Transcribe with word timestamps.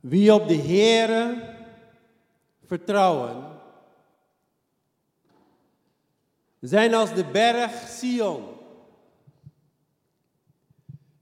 Wie 0.00 0.34
op 0.34 0.48
de 0.48 0.56
Heere 0.56 1.54
vertrouwen, 2.66 3.60
zijn 6.60 6.94
als 6.94 7.14
de 7.14 7.24
berg 7.24 7.88
Sion, 7.88 8.44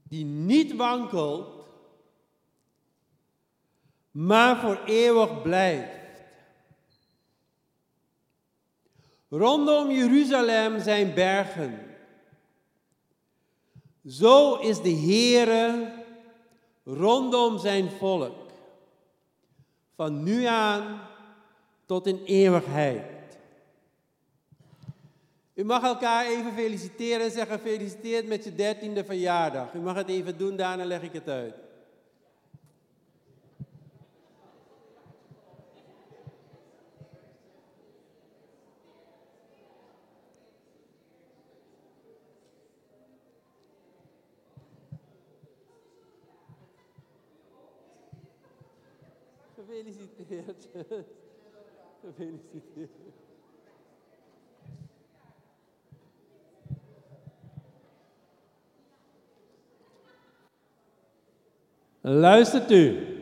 die 0.03 0.25
niet 0.25 0.75
wankelt, 0.75 1.67
maar 4.11 4.59
voor 4.59 4.81
eeuwig 4.85 5.41
blijft. 5.41 5.97
Rondom 9.29 9.91
Jeruzalem 9.91 10.79
zijn 10.79 11.13
bergen. 11.13 11.95
Zo 14.05 14.55
is 14.55 14.81
de 14.81 14.93
Heere 14.93 15.93
rondom 16.83 17.57
zijn 17.57 17.89
volk, 17.89 18.38
van 19.99 20.23
nu 20.23 20.43
aan 20.45 21.01
tot 21.85 22.07
in 22.07 22.21
eeuwigheid. 22.25 23.37
U 25.53 25.63
mag 25.65 25.83
elkaar 25.83 26.25
even 26.25 26.53
feliciteren 26.53 27.25
en 27.25 27.31
zeggen 27.31 27.59
gefeliciteerd 27.59 28.27
met 28.27 28.43
je 28.43 28.55
dertiende 28.55 29.03
verjaardag. 29.03 29.73
U 29.73 29.79
mag 29.79 29.95
het 29.95 30.09
even 30.09 30.37
doen, 30.37 30.55
daarna 30.55 30.85
leg 30.85 31.01
ik 31.01 31.13
het 31.13 31.27
uit. 31.27 31.53
Gefeliciteerd. 50.29 50.67
Gefeliciteerd. 52.03 52.89
Luistert 62.01 62.71
u. 62.71 63.17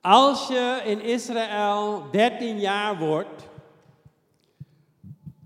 Als 0.00 0.48
je 0.48 0.82
in 0.84 1.00
Israël 1.00 2.10
13 2.10 2.58
jaar 2.58 2.98
wordt, 2.98 3.48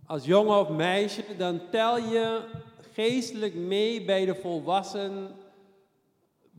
als 0.07 0.25
jongen 0.25 0.59
of 0.59 0.69
meisje, 0.69 1.37
dan 1.37 1.61
tel 1.71 1.99
je 1.99 2.41
geestelijk 2.93 3.55
mee 3.55 4.05
bij 4.05 4.25
de 4.25 4.35
volwassen, 4.35 5.37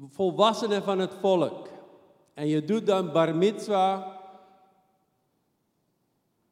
volwassenen 0.09 0.83
van 0.83 0.99
het 0.99 1.13
volk. 1.13 1.73
En 2.35 2.47
je 2.47 2.65
doet 2.65 2.85
dan 2.85 3.11
bar 3.11 3.35
mitzwa. 3.35 4.17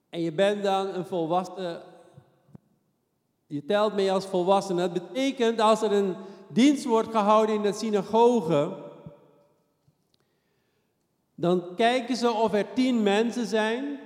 En 0.09 0.21
je 0.21 0.31
bent 0.31 0.63
dan 0.63 0.87
een 0.87 1.05
volwassen. 1.05 1.81
Je 3.47 3.65
telt 3.65 3.93
mee 3.93 4.11
als 4.11 4.25
volwassene. 4.25 4.81
Dat 4.81 4.93
betekent 4.93 5.59
als 5.59 5.81
er 5.81 5.91
een 5.91 6.15
dienst 6.47 6.85
wordt 6.85 7.11
gehouden 7.11 7.55
in 7.55 7.61
de 7.61 7.73
synagoge. 7.73 8.77
Dan 11.35 11.75
kijken 11.75 12.15
ze 12.15 12.31
of 12.31 12.53
er 12.53 12.73
tien 12.73 13.03
mensen 13.03 13.45
zijn. 13.45 13.99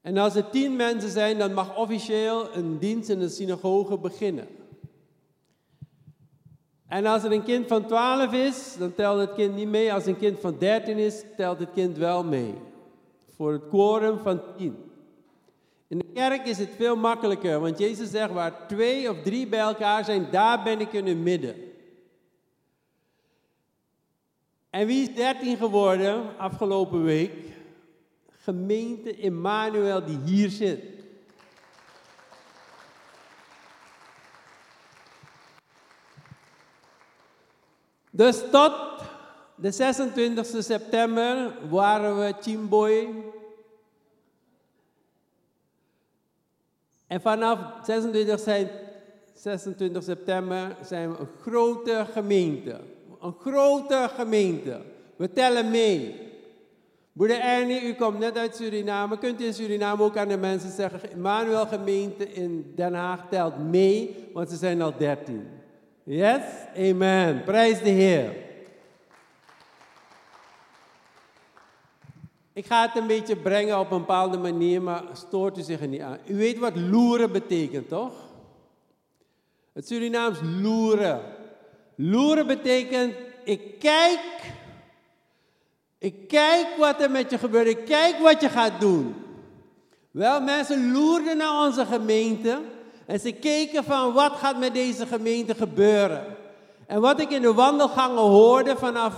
En 0.00 0.16
als 0.16 0.34
er 0.34 0.50
tien 0.50 0.76
mensen 0.76 1.10
zijn, 1.10 1.38
dan 1.38 1.54
mag 1.54 1.76
officieel 1.76 2.54
een 2.54 2.78
dienst 2.78 3.08
in 3.08 3.18
de 3.18 3.28
synagoge 3.28 3.98
beginnen. 3.98 4.59
En 6.90 7.06
als 7.06 7.24
er 7.24 7.32
een 7.32 7.42
kind 7.42 7.66
van 7.66 7.86
12 7.86 8.32
is, 8.32 8.76
dan 8.78 8.94
telt 8.94 9.20
het 9.20 9.34
kind 9.34 9.54
niet 9.54 9.68
mee. 9.68 9.92
Als 9.92 10.06
een 10.06 10.18
kind 10.18 10.40
van 10.40 10.56
13 10.58 10.98
is, 10.98 11.24
telt 11.36 11.58
het 11.58 11.68
kind 11.74 11.96
wel 11.96 12.24
mee. 12.24 12.54
Voor 13.36 13.52
het 13.52 13.68
quorum 13.68 14.18
van 14.18 14.40
10. 14.56 14.76
In 15.88 15.98
de 15.98 16.06
kerk 16.14 16.46
is 16.46 16.58
het 16.58 16.70
veel 16.76 16.96
makkelijker, 16.96 17.60
want 17.60 17.78
Jezus 17.78 18.10
zegt 18.10 18.32
waar 18.32 18.66
twee 18.68 19.10
of 19.10 19.22
drie 19.22 19.46
bij 19.46 19.58
elkaar 19.58 20.04
zijn, 20.04 20.26
daar 20.30 20.62
ben 20.62 20.80
ik 20.80 20.92
in 20.92 21.06
het 21.06 21.18
midden. 21.18 21.54
En 24.70 24.86
wie 24.86 25.08
is 25.08 25.14
13 25.14 25.56
geworden 25.56 26.38
afgelopen 26.38 27.04
week? 27.04 27.32
Gemeente 28.42 29.16
Emmanuel 29.16 30.04
die 30.04 30.18
hier 30.24 30.50
zit. 30.50 30.82
Dus 38.20 38.42
tot 38.50 38.72
de 39.54 39.70
26 39.70 40.46
september 40.46 41.52
waren 41.70 42.18
we 42.18 42.34
Chimboy. 42.40 43.08
En 47.06 47.20
vanaf 47.20 47.58
26, 47.82 48.40
zijn, 48.40 48.68
26 49.34 50.02
september 50.02 50.76
zijn 50.84 51.10
we 51.10 51.18
een 51.18 51.28
grote 51.40 52.06
gemeente. 52.12 52.80
Een 53.20 53.34
grote 53.40 54.10
gemeente. 54.14 54.80
We 55.16 55.32
tellen 55.32 55.70
mee. 55.70 56.14
Broeder 57.12 57.40
Ernie, 57.40 57.82
u 57.82 57.94
komt 57.94 58.18
net 58.18 58.36
uit 58.36 58.56
Suriname. 58.56 59.18
Kunt 59.18 59.40
u 59.40 59.44
in 59.44 59.54
Suriname 59.54 60.02
ook 60.02 60.16
aan 60.16 60.28
de 60.28 60.36
mensen 60.36 60.70
zeggen, 60.70 61.10
Emmanuel 61.10 61.66
gemeente 61.66 62.32
in 62.32 62.72
Den 62.74 62.94
Haag 62.94 63.28
telt 63.30 63.58
mee, 63.58 64.28
want 64.32 64.50
ze 64.50 64.56
zijn 64.56 64.82
al 64.82 64.96
13. 64.96 65.59
Yes? 66.02 66.42
Amen. 66.76 67.44
Prijs 67.44 67.78
de 67.82 67.88
Heer. 67.88 68.32
Ik 72.52 72.66
ga 72.66 72.86
het 72.86 72.96
een 72.96 73.06
beetje 73.06 73.36
brengen 73.36 73.78
op 73.78 73.90
een 73.90 73.98
bepaalde 73.98 74.38
manier, 74.38 74.82
maar 74.82 75.02
stoort 75.12 75.58
u 75.58 75.62
zich 75.62 75.80
er 75.80 75.88
niet 75.88 76.00
aan. 76.00 76.18
U 76.26 76.36
weet 76.36 76.58
wat 76.58 76.76
loeren 76.76 77.32
betekent, 77.32 77.88
toch? 77.88 78.12
Het 79.72 79.86
Surinaams 79.86 80.38
loeren. 80.60 81.20
Loeren 81.94 82.46
betekent, 82.46 83.14
ik 83.44 83.78
kijk, 83.78 84.20
ik 85.98 86.28
kijk 86.28 86.66
wat 86.78 87.00
er 87.00 87.10
met 87.10 87.30
je 87.30 87.38
gebeurt, 87.38 87.66
ik 87.66 87.84
kijk 87.84 88.18
wat 88.18 88.40
je 88.40 88.48
gaat 88.48 88.80
doen. 88.80 89.14
Wel, 90.10 90.40
mensen 90.40 90.92
loerden 90.92 91.36
naar 91.36 91.66
onze 91.66 91.86
gemeente 91.86 92.60
en 93.10 93.20
ze 93.20 93.32
keken 93.32 93.84
van 93.84 94.12
wat 94.12 94.32
gaat 94.32 94.58
met 94.58 94.74
deze 94.74 95.06
gemeente 95.06 95.54
gebeuren. 95.54 96.24
En 96.86 97.00
wat 97.00 97.20
ik 97.20 97.30
in 97.30 97.42
de 97.42 97.52
wandelgangen 97.52 98.22
hoorde 98.22 98.76
vanaf 98.76 99.14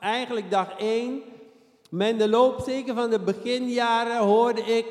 eigenlijk 0.00 0.50
dag 0.50 0.78
1, 0.78 1.22
met 1.90 2.18
de 2.18 2.28
loop 2.28 2.62
zeker 2.66 2.94
van 2.94 3.10
de 3.10 3.18
beginjaren 3.18 4.18
hoorde 4.18 4.60
ik, 4.60 4.86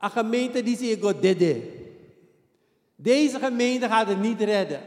een 0.00 0.10
gemeente 0.10 0.62
die 0.62 0.76
zie 0.76 0.90
ik 0.90 1.22
dit. 1.38 1.56
Deze 2.96 3.38
gemeente 3.38 3.88
gaat 3.88 4.08
het 4.08 4.20
niet 4.20 4.40
redden. 4.40 4.80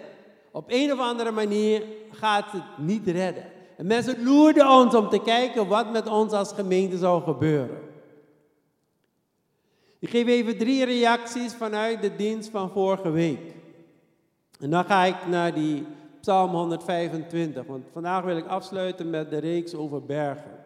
Op 0.51 0.65
een 0.67 0.91
of 0.91 0.99
andere 0.99 1.31
manier 1.31 1.83
gaat 2.11 2.51
het 2.51 2.63
niet 2.77 3.07
redden. 3.07 3.45
En 3.77 3.85
mensen 3.85 4.23
loerden 4.23 4.69
ons 4.69 4.95
om 4.95 5.09
te 5.09 5.19
kijken 5.19 5.67
wat 5.67 5.91
met 5.91 6.07
ons 6.07 6.33
als 6.33 6.51
gemeente 6.51 6.97
zou 6.97 7.23
gebeuren. 7.23 7.92
Ik 10.03 10.09
geef 10.09 10.27
even 10.27 10.57
drie 10.57 10.85
reacties 10.85 11.53
vanuit 11.53 12.01
de 12.01 12.15
dienst 12.15 12.49
van 12.49 12.69
vorige 12.69 13.11
week. 13.11 13.39
En 14.59 14.69
dan 14.69 14.85
ga 14.85 15.03
ik 15.03 15.27
naar 15.27 15.53
die 15.53 15.85
Psalm 16.21 16.51
125, 16.51 17.65
want 17.65 17.85
vandaag 17.91 18.23
wil 18.23 18.37
ik 18.37 18.47
afsluiten 18.47 19.09
met 19.09 19.29
de 19.29 19.37
reeks 19.37 19.73
over 19.73 20.05
bergen. 20.05 20.65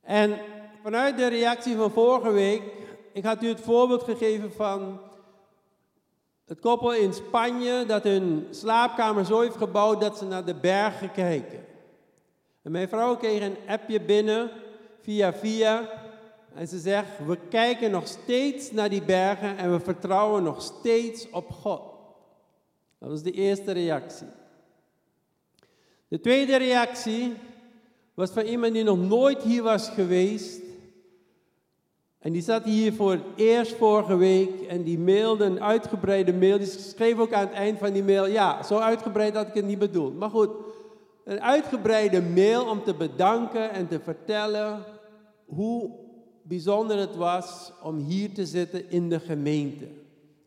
En 0.00 0.38
vanuit 0.82 1.16
de 1.16 1.26
reactie 1.26 1.76
van 1.76 1.90
vorige 1.90 2.30
week, 2.30 2.62
ik 3.12 3.24
had 3.24 3.42
u 3.42 3.48
het 3.48 3.60
voorbeeld 3.60 4.02
gegeven 4.02 4.52
van 4.52 5.00
het 6.44 6.60
koppel 6.60 6.94
in 6.94 7.12
Spanje 7.12 7.84
dat 7.86 8.02
hun 8.02 8.46
slaapkamer 8.50 9.24
zo 9.24 9.40
heeft 9.40 9.56
gebouwd 9.56 10.00
dat 10.00 10.18
ze 10.18 10.24
naar 10.24 10.44
de 10.44 10.54
bergen 10.54 11.12
kijken. 11.12 11.64
En 12.62 12.70
mijn 12.70 12.88
vrouw 12.88 13.16
kreeg 13.16 13.42
een 13.42 13.56
appje 13.68 14.00
binnen 14.00 14.50
via 15.00 15.32
via 15.32 16.02
en 16.54 16.68
ze 16.68 16.78
zegt, 16.78 17.08
we 17.26 17.38
kijken 17.48 17.90
nog 17.90 18.06
steeds 18.06 18.72
naar 18.72 18.88
die 18.88 19.02
bergen 19.02 19.56
en 19.56 19.72
we 19.72 19.80
vertrouwen 19.80 20.42
nog 20.42 20.62
steeds 20.62 21.30
op 21.30 21.50
God. 21.50 21.82
Dat 22.98 23.08
was 23.08 23.22
de 23.22 23.30
eerste 23.30 23.72
reactie. 23.72 24.26
De 26.08 26.20
tweede 26.20 26.56
reactie 26.56 27.34
was 28.14 28.30
van 28.30 28.44
iemand 28.44 28.72
die 28.72 28.84
nog 28.84 28.98
nooit 28.98 29.42
hier 29.42 29.62
was 29.62 29.88
geweest. 29.88 30.62
En 32.18 32.32
die 32.32 32.42
zat 32.42 32.64
hier 32.64 32.92
voor 32.92 33.10
het 33.10 33.24
eerst 33.36 33.74
vorige 33.76 34.16
week 34.16 34.60
en 34.60 34.82
die 34.82 34.98
mailde 34.98 35.44
een 35.44 35.62
uitgebreide 35.62 36.32
mail. 36.32 36.58
Die 36.58 36.66
schreef 36.66 37.18
ook 37.18 37.32
aan 37.32 37.46
het 37.46 37.54
eind 37.54 37.78
van 37.78 37.92
die 37.92 38.02
mail, 38.02 38.26
ja, 38.26 38.62
zo 38.62 38.78
uitgebreid 38.78 39.34
had 39.34 39.48
ik 39.48 39.54
het 39.54 39.64
niet 39.64 39.78
bedoeld. 39.78 40.18
Maar 40.18 40.30
goed, 40.30 40.50
een 41.24 41.40
uitgebreide 41.40 42.22
mail 42.22 42.68
om 42.68 42.84
te 42.84 42.94
bedanken 42.94 43.70
en 43.70 43.88
te 43.88 44.00
vertellen 44.00 44.84
hoe 45.46 46.03
bijzonder 46.44 46.98
het 46.98 47.16
was 47.16 47.72
om 47.82 47.98
hier 47.98 48.34
te 48.34 48.46
zitten 48.46 48.90
in 48.90 49.08
de 49.08 49.20
gemeente. 49.20 49.88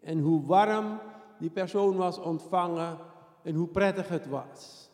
En 0.02 0.20
hoe 0.20 0.46
warm 0.46 1.00
die 1.40 1.50
persoon 1.50 1.96
was 1.96 2.20
ontvangen 2.20 2.98
en 3.44 3.56
hoe 3.56 3.68
prettig 3.68 4.08
het 4.08 4.28
was. 4.28 4.90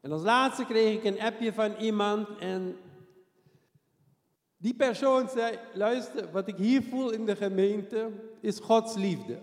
En 0.00 0.12
als 0.12 0.22
laatste 0.22 0.64
kreeg 0.64 0.96
ik 0.96 1.04
een 1.04 1.20
appje 1.20 1.52
van 1.52 1.74
iemand 1.78 2.28
en 2.38 2.76
die 4.56 4.74
persoon 4.74 5.28
zei, 5.28 5.58
luister, 5.74 6.30
wat 6.32 6.48
ik 6.48 6.56
hier 6.56 6.82
voel 6.82 7.10
in 7.10 7.26
de 7.26 7.36
gemeente 7.36 8.10
is 8.40 8.58
Gods 8.58 8.94
liefde. 8.94 9.38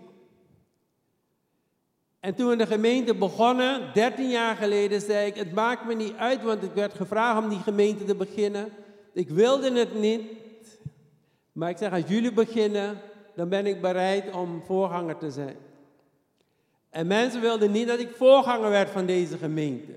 En 2.20 2.34
toen 2.34 2.48
we 2.48 2.56
de 2.56 2.66
gemeente 2.66 3.14
begonnen, 3.14 3.90
13 3.94 4.28
jaar 4.28 4.56
geleden, 4.56 5.00
zei 5.00 5.26
ik, 5.26 5.34
het 5.34 5.52
maakt 5.52 5.84
me 5.86 5.94
niet 5.94 6.14
uit, 6.16 6.42
want 6.42 6.62
ik 6.62 6.72
werd 6.72 6.94
gevraagd 6.94 7.42
om 7.42 7.48
die 7.48 7.58
gemeente 7.58 8.04
te 8.04 8.14
beginnen. 8.14 8.72
Ik 9.14 9.28
wilde 9.28 9.78
het 9.78 9.94
niet, 10.00 10.22
maar 11.52 11.70
ik 11.70 11.76
zeg, 11.76 11.92
als 11.92 12.02
jullie 12.06 12.32
beginnen, 12.32 13.00
dan 13.34 13.48
ben 13.48 13.66
ik 13.66 13.80
bereid 13.80 14.34
om 14.34 14.62
voorganger 14.66 15.16
te 15.16 15.30
zijn. 15.30 15.56
En 16.90 17.06
mensen 17.06 17.40
wilden 17.40 17.70
niet 17.70 17.86
dat 17.88 17.98
ik 17.98 18.14
voorganger 18.16 18.70
werd 18.70 18.90
van 18.90 19.06
deze 19.06 19.36
gemeente. 19.36 19.92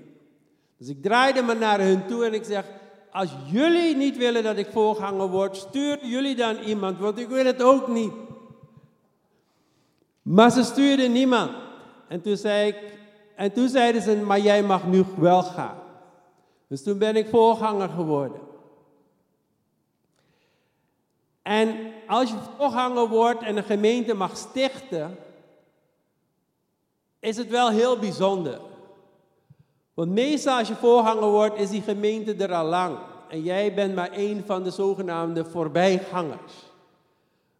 Dus 0.76 0.88
ik 0.88 1.02
draaide 1.02 1.42
me 1.42 1.54
naar 1.54 1.80
hun 1.80 2.06
toe 2.06 2.24
en 2.24 2.34
ik 2.34 2.44
zeg, 2.44 2.64
als 3.10 3.30
jullie 3.50 3.96
niet 3.96 4.16
willen 4.16 4.42
dat 4.42 4.56
ik 4.56 4.66
voorganger 4.70 5.28
word, 5.28 5.56
stuur 5.56 6.06
jullie 6.06 6.34
dan 6.34 6.56
iemand, 6.56 6.98
want 6.98 7.18
ik 7.18 7.28
wil 7.28 7.44
het 7.44 7.62
ook 7.62 7.88
niet. 7.88 8.12
Maar 10.22 10.50
ze 10.50 10.62
stuurden 10.62 11.12
niemand. 11.12 11.50
En 12.08 12.20
toen, 12.20 12.36
zei 12.36 12.68
ik, 12.68 12.76
en 13.36 13.52
toen 13.52 13.68
zeiden 13.68 14.02
ze, 14.02 14.16
maar 14.16 14.40
jij 14.40 14.62
mag 14.62 14.86
nu 14.86 15.04
wel 15.16 15.42
gaan. 15.42 15.78
Dus 16.68 16.82
toen 16.82 16.98
ben 16.98 17.16
ik 17.16 17.28
voorganger 17.28 17.88
geworden. 17.88 18.47
En 21.48 21.76
als 22.06 22.30
je 22.30 22.36
voorganger 22.56 23.08
wordt 23.08 23.42
en 23.42 23.56
een 23.56 23.64
gemeente 23.64 24.14
mag 24.14 24.36
stichten, 24.36 25.16
is 27.20 27.36
het 27.36 27.48
wel 27.48 27.68
heel 27.68 27.98
bijzonder. 27.98 28.60
Want 29.94 30.10
meestal 30.10 30.58
als 30.58 30.68
je 30.68 30.74
voorganger 30.74 31.30
wordt, 31.30 31.58
is 31.58 31.70
die 31.70 31.82
gemeente 31.82 32.34
er 32.34 32.54
al 32.54 32.64
lang. 32.64 32.98
En 33.28 33.42
jij 33.42 33.74
bent 33.74 33.94
maar 33.94 34.10
een 34.12 34.42
van 34.46 34.62
de 34.62 34.70
zogenaamde 34.70 35.44
voorbijgangers. 35.44 36.72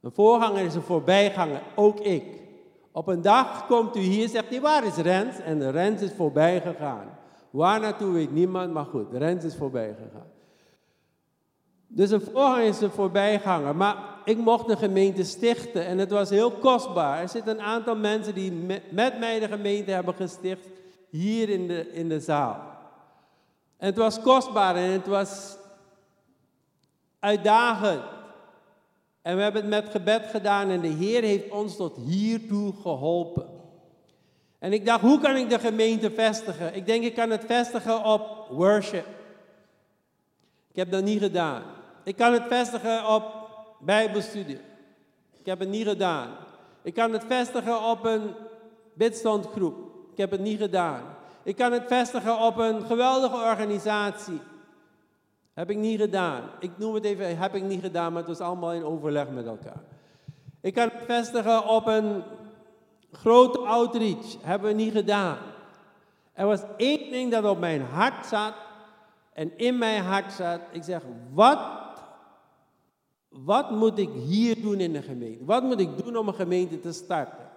Een 0.00 0.12
voorganger 0.12 0.64
is 0.64 0.74
een 0.74 0.82
voorbijganger, 0.82 1.62
ook 1.74 2.00
ik. 2.00 2.24
Op 2.92 3.06
een 3.06 3.22
dag 3.22 3.66
komt 3.66 3.96
u 3.96 4.00
hier, 4.00 4.28
zegt 4.28 4.48
hij, 4.48 4.60
waar 4.60 4.84
is 4.84 4.96
Rens? 4.96 5.40
En 5.40 5.70
Rens 5.70 6.02
is 6.02 6.12
voorbij 6.16 6.60
gegaan. 6.60 7.18
Waar 7.50 7.80
naartoe 7.80 8.12
weet 8.12 8.32
niemand, 8.32 8.72
maar 8.72 8.86
goed, 8.86 9.12
Rens 9.12 9.44
is 9.44 9.56
voorbij 9.56 9.94
gegaan. 9.94 10.37
Dus 11.88 12.10
een 12.10 12.20
voorganger 12.20 12.64
is 12.64 12.80
een 12.80 12.90
voorbijganger. 12.90 13.76
Maar 13.76 13.96
ik 14.24 14.36
mocht 14.36 14.68
een 14.68 14.78
gemeente 14.78 15.24
stichten 15.24 15.86
en 15.86 15.98
het 15.98 16.10
was 16.10 16.30
heel 16.30 16.50
kostbaar. 16.50 17.20
Er 17.20 17.28
zitten 17.28 17.58
een 17.58 17.64
aantal 17.64 17.96
mensen 17.96 18.34
die 18.34 18.52
met 18.90 19.18
mij 19.18 19.38
de 19.38 19.48
gemeente 19.48 19.90
hebben 19.90 20.14
gesticht 20.14 20.66
hier 21.10 21.48
in 21.48 21.68
de, 21.68 21.92
in 21.92 22.08
de 22.08 22.20
zaal. 22.20 22.76
En 23.76 23.86
het 23.86 23.96
was 23.96 24.20
kostbaar 24.20 24.76
en 24.76 24.90
het 24.90 25.06
was 25.06 25.56
uitdagend. 27.18 28.02
En 29.22 29.36
we 29.36 29.42
hebben 29.42 29.60
het 29.60 29.70
met 29.70 29.90
gebed 29.90 30.26
gedaan 30.30 30.68
en 30.70 30.80
de 30.80 30.88
Heer 30.88 31.22
heeft 31.22 31.50
ons 31.50 31.76
tot 31.76 31.96
hiertoe 31.96 32.72
geholpen. 32.82 33.46
En 34.58 34.72
ik 34.72 34.86
dacht, 34.86 35.00
hoe 35.00 35.20
kan 35.20 35.36
ik 35.36 35.50
de 35.50 35.58
gemeente 35.58 36.10
vestigen? 36.10 36.74
Ik 36.74 36.86
denk, 36.86 37.04
ik 37.04 37.14
kan 37.14 37.30
het 37.30 37.44
vestigen 37.46 38.04
op 38.04 38.46
worship. 38.50 39.06
Ik 40.70 40.76
heb 40.76 40.90
dat 40.90 41.02
niet 41.02 41.20
gedaan. 41.20 41.62
Ik 42.02 42.16
kan 42.16 42.32
het 42.32 42.44
vestigen 42.48 43.06
op 43.06 43.24
Bijbelstudie. 43.80 44.60
Ik 45.38 45.46
heb 45.46 45.58
het 45.58 45.68
niet 45.68 45.86
gedaan. 45.86 46.28
Ik 46.82 46.94
kan 46.94 47.12
het 47.12 47.24
vestigen 47.26 47.82
op 47.82 48.04
een 48.04 48.34
bidstandgroep. 48.94 49.76
Ik 50.12 50.16
heb 50.16 50.30
het 50.30 50.40
niet 50.40 50.60
gedaan. 50.60 51.02
Ik 51.42 51.56
kan 51.56 51.72
het 51.72 51.84
vestigen 51.86 52.38
op 52.38 52.56
een 52.56 52.82
geweldige 52.82 53.36
organisatie. 53.36 54.40
Heb 55.54 55.70
ik 55.70 55.76
niet 55.76 56.00
gedaan. 56.00 56.42
Ik 56.60 56.70
noem 56.76 56.94
het 56.94 57.04
even, 57.04 57.38
heb 57.38 57.54
ik 57.54 57.62
niet 57.62 57.80
gedaan, 57.80 58.12
maar 58.12 58.22
het 58.26 58.38
was 58.38 58.46
allemaal 58.46 58.72
in 58.72 58.84
overleg 58.84 59.28
met 59.28 59.46
elkaar. 59.46 59.82
Ik 60.60 60.74
kan 60.74 60.88
het 60.88 61.04
vestigen 61.06 61.66
op 61.66 61.86
een 61.86 62.22
grote 63.12 63.58
outreach. 63.58 64.36
Hebben 64.42 64.68
we 64.68 64.74
niet 64.74 64.92
gedaan. 64.92 65.38
Er 66.32 66.46
was 66.46 66.60
één 66.76 67.10
ding 67.10 67.32
dat 67.32 67.44
op 67.44 67.58
mijn 67.58 67.82
hart 67.82 68.26
zat. 68.26 68.54
En 69.32 69.58
in 69.58 69.78
mijn 69.78 70.02
hart 70.02 70.32
zat. 70.32 70.60
Ik 70.70 70.82
zeg, 70.82 71.02
wat, 71.32 71.58
wat 73.28 73.70
moet 73.70 73.98
ik 73.98 74.10
hier 74.10 74.62
doen 74.62 74.80
in 74.80 74.92
de 74.92 75.02
gemeente? 75.02 75.44
Wat 75.44 75.62
moet 75.62 75.80
ik 75.80 76.04
doen 76.04 76.16
om 76.16 76.28
een 76.28 76.34
gemeente 76.34 76.80
te 76.80 76.92
starten? 76.92 77.50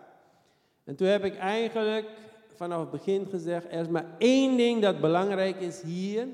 En 0.83 0.95
toen 0.95 1.07
heb 1.07 1.23
ik 1.23 1.38
eigenlijk 1.38 2.09
vanaf 2.56 2.79
het 2.79 2.91
begin 2.91 3.27
gezegd, 3.29 3.65
er 3.65 3.79
is 3.79 3.88
maar 3.88 4.15
één 4.18 4.57
ding 4.57 4.81
dat 4.81 5.01
belangrijk 5.01 5.59
is 5.59 5.81
hier. 5.81 6.27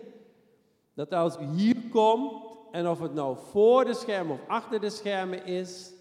Dat 0.94 1.14
als 1.14 1.38
u 1.40 1.46
hier 1.46 1.90
komt, 1.90 2.46
en 2.72 2.88
of 2.88 3.00
het 3.00 3.14
nou 3.14 3.38
voor 3.52 3.86
de 3.86 3.94
schermen 3.94 4.34
of 4.34 4.48
achter 4.48 4.80
de 4.80 4.90
schermen 4.90 5.46
is, 5.46 5.94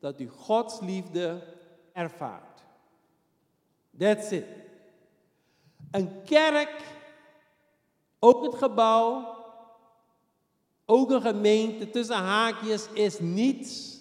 dat 0.00 0.20
u 0.20 0.28
Gods 0.28 0.80
liefde 0.80 1.42
ervaart. 1.92 2.62
That's 3.98 4.30
it. 4.30 4.44
Een 5.90 6.22
kerk, 6.22 6.82
ook 8.18 8.44
het 8.44 8.54
gebouw, 8.54 9.39
ook 10.90 11.10
een 11.10 11.22
gemeente 11.22 11.90
tussen 11.90 12.16
haakjes 12.16 12.88
is 12.92 13.18
niets 13.18 14.00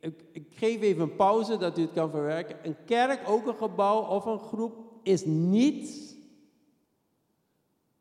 ik, 0.00 0.24
ik 0.32 0.46
geef 0.50 0.80
even 0.80 1.02
een 1.02 1.16
pauze 1.16 1.56
dat 1.56 1.78
u 1.78 1.82
het 1.82 1.92
kan 1.92 2.10
verwerken. 2.10 2.56
Een 2.62 2.84
kerk, 2.84 3.28
ook 3.28 3.46
een 3.46 3.54
gebouw 3.54 4.00
of 4.00 4.24
een 4.24 4.38
groep, 4.38 4.76
is 5.02 5.24
niets. 5.24 6.14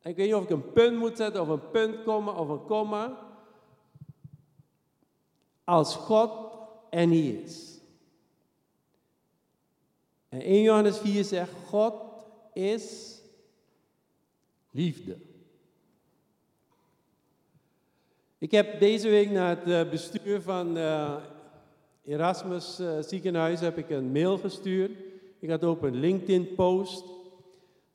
Ik 0.02 0.16
weet 0.16 0.26
niet 0.26 0.36
of 0.36 0.44
ik 0.44 0.50
een 0.50 0.72
punt 0.72 0.98
moet 0.98 1.18
zetten, 1.18 1.42
of 1.42 1.48
een 1.48 1.72
punt 1.72 2.04
komma, 2.04 2.32
of 2.32 2.50
een 2.50 2.66
komma. 2.66 3.26
Als 5.64 5.96
God 5.96 6.32
er 6.90 7.08
niet 7.08 7.44
is. 7.44 7.80
En 10.30 10.42
1 10.42 10.62
Johannes 10.62 10.98
4 10.98 11.24
zegt, 11.24 11.52
God 11.68 11.94
is 12.54 13.17
liefde. 14.72 15.18
Ik 18.38 18.52
heb 18.52 18.80
deze 18.80 19.10
week 19.10 19.30
naar 19.30 19.50
het 19.50 19.68
eh, 19.68 19.90
bestuur 19.90 20.42
van 20.42 20.78
uh, 20.78 21.16
Erasmus 22.06 22.80
uh, 22.80 23.00
ziekenhuis 23.00 23.60
heb 23.60 23.78
ik 23.78 23.90
een 23.90 24.12
mail 24.12 24.38
gestuurd. 24.38 24.92
Ik 25.40 25.50
had 25.50 25.64
ook 25.64 25.84
een 25.84 26.00
LinkedIn 26.00 26.56
post. 26.56 27.04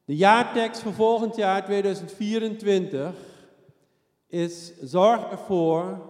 De 0.05 0.17
jaartekst 0.17 0.83
voor 0.83 0.93
volgend 0.93 1.37
jaar 1.37 1.64
2024 1.64 3.14
is 4.26 4.73
zorg 4.81 5.31
ervoor 5.31 6.00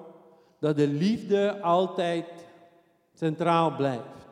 dat 0.61 0.77
de 0.77 0.89
liefde 0.89 1.61
altijd 1.61 2.27
centraal 3.15 3.77
blijft. 3.77 4.27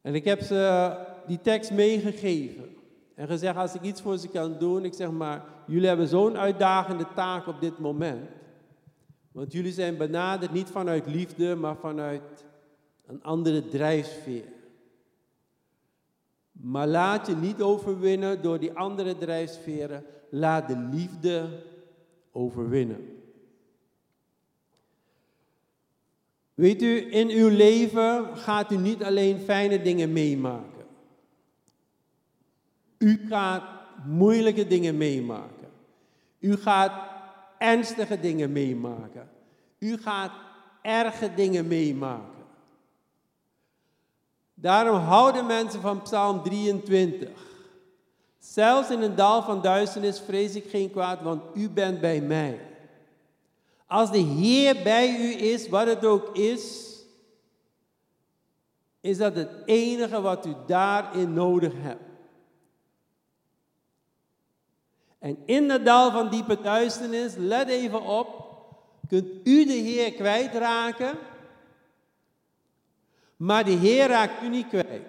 En 0.00 0.14
ik 0.14 0.24
heb 0.24 0.40
ze 0.40 0.92
die 1.26 1.40
tekst 1.40 1.72
meegegeven 1.72 2.76
en 3.20 3.26
gezegd 3.26 3.56
als 3.56 3.74
ik 3.74 3.82
iets 3.82 4.00
voor 4.00 4.18
ze 4.18 4.28
kan 4.28 4.58
doen, 4.58 4.84
ik 4.84 4.94
zeg 4.94 5.10
maar, 5.10 5.44
jullie 5.66 5.88
hebben 5.88 6.08
zo'n 6.08 6.38
uitdagende 6.38 7.06
taak 7.14 7.46
op 7.46 7.60
dit 7.60 7.78
moment. 7.78 8.30
Want 9.32 9.52
jullie 9.52 9.72
zijn 9.72 9.96
benaderd 9.96 10.52
niet 10.52 10.68
vanuit 10.68 11.06
liefde, 11.06 11.54
maar 11.54 11.76
vanuit 11.76 12.44
een 13.06 13.22
andere 13.22 13.68
drijfveer. 13.68 14.44
Maar 16.52 16.86
laat 16.86 17.26
je 17.26 17.34
niet 17.34 17.62
overwinnen 17.62 18.42
door 18.42 18.58
die 18.58 18.72
andere 18.72 19.16
drijfsferen. 19.16 20.04
Laat 20.30 20.68
de 20.68 20.76
liefde 20.76 21.48
overwinnen. 22.32 23.20
Weet 26.54 26.82
u, 26.82 27.12
in 27.12 27.28
uw 27.28 27.48
leven 27.48 28.36
gaat 28.36 28.72
u 28.72 28.76
niet 28.76 29.02
alleen 29.02 29.38
fijne 29.38 29.82
dingen 29.82 30.12
meemaken. 30.12 30.79
U 33.00 33.26
gaat 33.28 33.62
moeilijke 34.04 34.66
dingen 34.66 34.96
meemaken. 34.96 35.68
U 36.38 36.56
gaat 36.56 36.92
ernstige 37.58 38.20
dingen 38.20 38.52
meemaken. 38.52 39.28
U 39.78 39.98
gaat 39.98 40.32
erge 40.82 41.34
dingen 41.34 41.66
meemaken. 41.66 42.44
Daarom 44.54 44.96
houden 44.96 45.46
mensen 45.46 45.80
van 45.80 46.02
Psalm 46.02 46.42
23. 46.42 47.30
Zelfs 48.38 48.90
in 48.90 49.02
een 49.02 49.14
dal 49.14 49.42
van 49.42 49.62
duisternis 49.62 50.20
vrees 50.20 50.54
ik 50.54 50.70
geen 50.70 50.90
kwaad, 50.90 51.22
want 51.22 51.42
u 51.54 51.70
bent 51.70 52.00
bij 52.00 52.20
mij. 52.20 52.60
Als 53.86 54.10
de 54.10 54.18
Heer 54.18 54.82
bij 54.82 55.16
u 55.18 55.32
is, 55.32 55.68
wat 55.68 55.86
het 55.86 56.04
ook 56.04 56.36
is, 56.36 56.94
is 59.00 59.18
dat 59.18 59.34
het 59.34 59.50
enige 59.64 60.20
wat 60.20 60.46
u 60.46 60.54
daarin 60.66 61.32
nodig 61.32 61.72
hebt. 61.76 62.09
En 65.20 65.38
in 65.44 65.70
het 65.70 65.84
dal 65.84 66.10
van 66.10 66.30
diepe 66.30 66.60
duisternis, 66.60 67.34
let 67.36 67.68
even 67.68 68.02
op, 68.02 68.48
kunt 69.08 69.28
u 69.44 69.64
de 69.64 69.72
Heer 69.72 70.12
kwijtraken, 70.12 71.18
maar 73.36 73.64
de 73.64 73.70
Heer 73.70 74.08
raakt 74.08 74.42
u 74.42 74.48
niet 74.48 74.68
kwijt. 74.68 75.06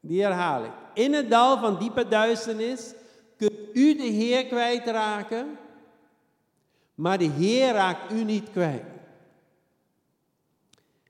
Die 0.00 0.22
herhaal 0.22 0.64
ik. 0.64 0.72
In 0.94 1.12
het 1.12 1.30
dal 1.30 1.58
van 1.58 1.78
diepe 1.78 2.08
duisternis 2.08 2.94
kunt 3.36 3.58
u 3.72 3.96
de 3.96 4.02
Heer 4.02 4.46
kwijtraken, 4.46 5.58
maar 6.94 7.18
de 7.18 7.30
Heer 7.30 7.72
raakt 7.72 8.12
u 8.12 8.24
niet 8.24 8.50
kwijt. 8.50 8.84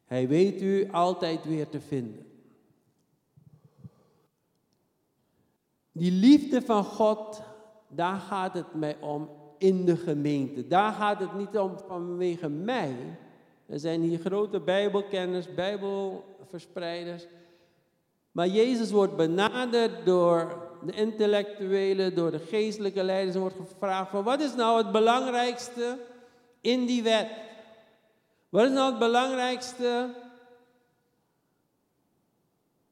Hij 0.04 0.28
weet 0.28 0.62
u 0.62 0.90
altijd 0.90 1.44
weer 1.44 1.68
te 1.68 1.80
vinden. 1.80 2.26
Die 5.92 6.12
liefde 6.12 6.62
van 6.62 6.84
God, 6.84 7.42
daar 7.88 8.18
gaat 8.18 8.54
het 8.54 8.74
mij 8.74 8.96
om 9.00 9.30
in 9.58 9.84
de 9.84 9.96
gemeente. 9.96 10.66
Daar 10.66 10.92
gaat 10.92 11.20
het 11.20 11.34
niet 11.34 11.58
om 11.58 11.78
vanwege 11.86 12.48
mij. 12.48 12.96
Er 13.66 13.78
zijn 13.78 14.02
hier 14.02 14.18
grote 14.18 14.60
Bijbelkenners, 14.60 15.54
Bijbelverspreiders. 15.54 17.26
Maar 18.32 18.48
Jezus 18.48 18.90
wordt 18.90 19.16
benaderd 19.16 20.06
door 20.06 20.68
de 20.84 20.92
intellectuelen, 20.92 22.14
door 22.14 22.30
de 22.30 22.38
geestelijke 22.38 23.02
leiders. 23.02 23.34
Er 23.34 23.40
wordt 23.40 23.56
gevraagd 23.56 24.10
van 24.10 24.24
wat 24.24 24.40
is 24.40 24.54
nou 24.54 24.78
het 24.78 24.92
belangrijkste 24.92 25.98
in 26.60 26.86
die 26.86 27.02
wet? 27.02 27.28
Wat 28.48 28.64
is 28.64 28.70
nou 28.70 28.90
het 28.90 28.98
belangrijkste? 28.98 30.14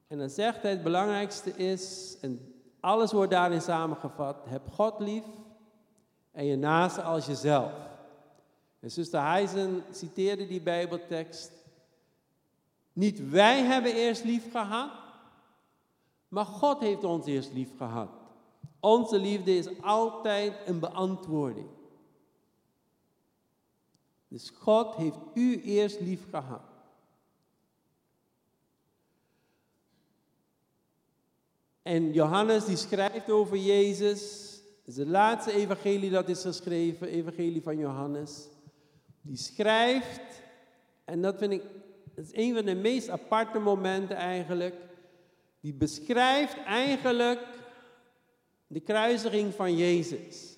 En 0.07 0.19
dan 0.19 0.31
zegt 0.31 0.63
hij 0.63 0.71
het 0.71 0.83
belangrijkste 0.83 1.51
is, 1.51 2.17
en 2.21 2.54
alles 2.85 3.13
wordt 3.13 3.31
daarin 3.31 3.61
samengevat, 3.61 4.37
heb 4.45 4.71
God 4.73 4.99
lief 4.99 5.25
en 6.33 6.45
je 6.45 6.57
naaste 6.57 7.03
als 7.03 7.27
jezelf. 7.27 7.73
En 8.81 8.91
zuster 8.91 9.21
Heisen 9.21 9.83
citeerde 9.91 10.47
die 10.47 10.61
Bijbeltekst. 10.61 11.53
Niet 12.93 13.29
wij 13.29 13.63
hebben 13.63 13.95
eerst 13.95 14.25
lief 14.25 14.51
gehad, 14.51 14.91
maar 16.29 16.45
God 16.45 16.81
heeft 16.81 17.05
ons 17.05 17.27
eerst 17.27 17.53
lief 17.53 17.77
gehad. 17.77 18.11
Onze 18.81 19.19
liefde 19.19 19.57
is 19.57 19.83
altijd 19.83 20.55
een 20.67 20.79
beantwoording. 20.79 21.69
Dus 24.29 24.51
God 24.51 24.95
heeft 24.95 25.19
u 25.35 25.63
eerst 25.63 26.01
lief 26.01 26.31
gehad. 26.31 26.74
En 31.85 32.13
Johannes 32.13 32.65
die 32.65 32.77
schrijft 32.77 33.31
over 33.31 33.57
Jezus. 33.57 34.21
Het 34.79 34.95
is 34.95 34.97
het 34.97 35.09
laatste 35.09 35.53
evangelie 35.53 36.11
dat 36.11 36.29
is 36.29 36.43
geschreven, 36.43 37.09
evangelie 37.09 37.63
van 37.63 37.79
Johannes. 37.79 38.49
Die 39.21 39.37
schrijft, 39.37 40.43
en 41.05 41.23
dat 41.23 41.39
vind 41.39 41.53
ik, 41.53 41.63
dat 42.15 42.25
is 42.25 42.31
een 42.33 42.55
van 42.55 42.65
de 42.65 42.75
meest 42.75 43.09
aparte 43.09 43.59
momenten 43.59 44.17
eigenlijk 44.17 44.75
die 45.61 45.75
beschrijft 45.75 46.57
eigenlijk 46.65 47.41
de 48.67 48.81
kruisiging 48.81 49.55
van 49.55 49.77
Jezus. 49.77 50.54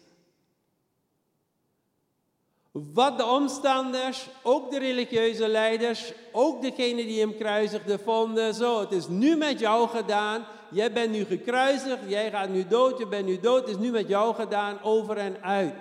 Wat 2.92 3.18
de 3.18 3.25
omstanders, 3.25 4.28
ook 4.42 4.71
de 4.71 4.78
religieuze 4.78 5.49
leiders, 5.49 6.12
ook 6.33 6.62
degenen 6.62 7.06
die 7.06 7.21
hem 7.21 7.37
kruisigden, 7.37 8.00
vonden. 8.00 8.54
Zo, 8.54 8.80
het 8.80 8.92
is 8.92 9.09
nu 9.09 9.37
met 9.37 9.59
jou 9.59 9.88
gedaan. 9.88 10.47
Jij 10.71 10.92
bent 10.92 11.11
nu 11.11 11.25
gekruisigd, 11.25 12.00
jij 12.06 12.30
gaat 12.30 12.49
nu 12.49 12.66
dood, 12.66 12.99
je 12.99 13.06
bent 13.06 13.26
nu 13.26 13.40
dood. 13.40 13.61
Het 13.61 13.68
is 13.68 13.76
nu 13.76 13.90
met 13.90 14.09
jou 14.09 14.35
gedaan, 14.35 14.83
over 14.83 15.16
en 15.16 15.42
uit. 15.42 15.75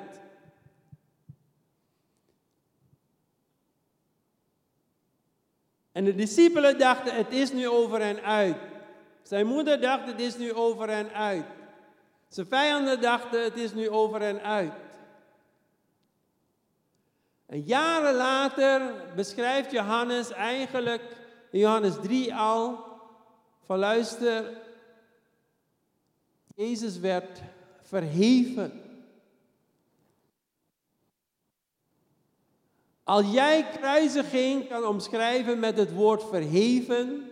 En 5.92 6.04
de 6.04 6.16
discipelen 6.16 6.78
dachten, 6.78 7.16
het 7.16 7.34
is 7.34 7.52
nu 7.52 7.68
over 7.68 8.02
en 8.02 8.24
uit. 8.24 8.58
Zijn 9.24 9.48
moeder 9.48 9.82
dacht, 9.82 10.06
het 10.06 10.20
is 10.20 10.38
nu 10.38 10.54
over 10.54 10.90
en 10.90 11.14
uit. 11.14 11.46
Zijn 12.28 12.48
vijanden 12.48 13.02
dachten, 13.02 13.44
het 13.44 13.58
is 13.58 13.74
nu 13.74 13.90
over 13.90 14.22
en 14.22 14.42
uit. 14.42 14.74
En 17.46 17.62
jaren 17.62 18.16
later 18.16 18.94
beschrijft 19.16 19.72
Johannes 19.72 20.32
eigenlijk, 20.32 21.02
in 21.52 21.60
Johannes 21.60 21.94
3 22.02 22.36
al, 22.36 22.86
van 23.66 23.80
luister, 23.80 24.62
Jezus 26.56 27.00
werd 27.00 27.42
verheven. 27.82 28.82
Als 33.04 33.32
jij 33.32 33.66
kruisiging 33.80 34.68
kan 34.68 34.86
omschrijven 34.86 35.60
met 35.60 35.78
het 35.78 35.94
woord 35.94 36.24
verheven, 36.24 37.32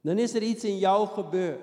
dan 0.00 0.18
is 0.18 0.34
er 0.34 0.42
iets 0.42 0.64
in 0.64 0.78
jou 0.78 1.08
gebeurd. 1.08 1.60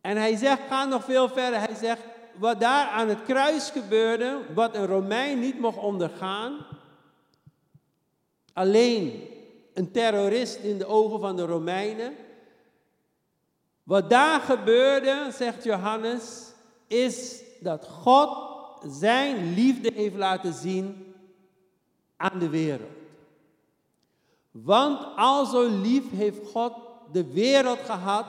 En 0.00 0.16
hij 0.16 0.36
zegt, 0.36 0.60
ga 0.68 0.84
nog 0.84 1.04
veel 1.04 1.28
verder. 1.28 1.58
Hij 1.58 1.74
zegt, 1.74 2.02
wat 2.38 2.60
daar 2.60 2.88
aan 2.88 3.08
het 3.08 3.22
kruis 3.22 3.70
gebeurde, 3.70 4.40
wat 4.54 4.74
een 4.74 4.86
Romein 4.86 5.40
niet 5.40 5.60
mocht 5.60 5.78
ondergaan, 5.78 6.66
alleen 8.52 9.28
een 9.74 9.90
terrorist 9.90 10.56
in 10.56 10.78
de 10.78 10.86
ogen 10.86 11.20
van 11.20 11.36
de 11.36 11.44
Romeinen. 11.44 12.14
Wat 13.82 14.10
daar 14.10 14.40
gebeurde, 14.40 15.28
zegt 15.32 15.64
Johannes, 15.64 16.52
is 16.86 17.42
dat 17.60 17.86
God 17.86 18.56
zijn 18.86 19.54
liefde 19.54 19.92
heeft 19.94 20.16
laten 20.16 20.52
zien 20.52 21.14
aan 22.16 22.38
de 22.38 22.48
wereld. 22.48 22.90
Want 24.50 25.06
al 25.16 25.46
zo 25.46 25.68
lief 25.68 26.10
heeft 26.10 26.50
God 26.50 26.72
de 27.12 27.32
wereld 27.32 27.78
gehad, 27.78 28.26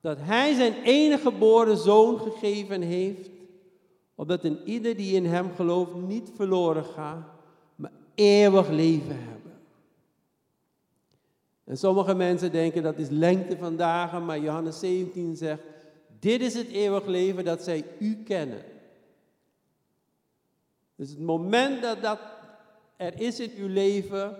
dat 0.00 0.18
Hij 0.20 0.54
zijn 0.54 0.74
enige 0.82 1.22
geboren 1.22 1.76
zoon 1.76 2.18
gegeven 2.18 2.82
heeft, 2.82 3.30
opdat 4.14 4.44
een 4.44 4.60
ieder 4.64 4.96
die 4.96 5.14
in 5.14 5.26
Hem 5.26 5.54
gelooft 5.54 5.94
niet 5.94 6.30
verloren 6.36 6.84
gaat, 6.84 7.26
maar 7.74 7.92
eeuwig 8.14 8.68
leven 8.68 9.18
hebben. 9.18 9.52
En 11.64 11.78
sommige 11.78 12.14
mensen 12.14 12.52
denken 12.52 12.82
dat 12.82 12.98
is 12.98 13.08
lengte 13.08 13.56
van 13.56 13.76
dagen, 13.76 14.24
maar 14.24 14.40
Johannes 14.40 14.78
17 14.78 15.36
zegt, 15.36 15.62
dit 16.18 16.40
is 16.40 16.54
het 16.54 16.68
eeuwig 16.68 17.06
leven 17.06 17.44
dat 17.44 17.62
zij 17.62 17.84
u 17.98 18.22
kennen. 18.24 18.62
Dus 20.96 21.10
het 21.10 21.20
moment 21.20 21.82
dat 21.82 22.02
dat 22.02 22.18
er 22.96 23.20
is 23.20 23.40
in 23.40 23.50
uw 23.56 23.68
leven, 23.68 24.36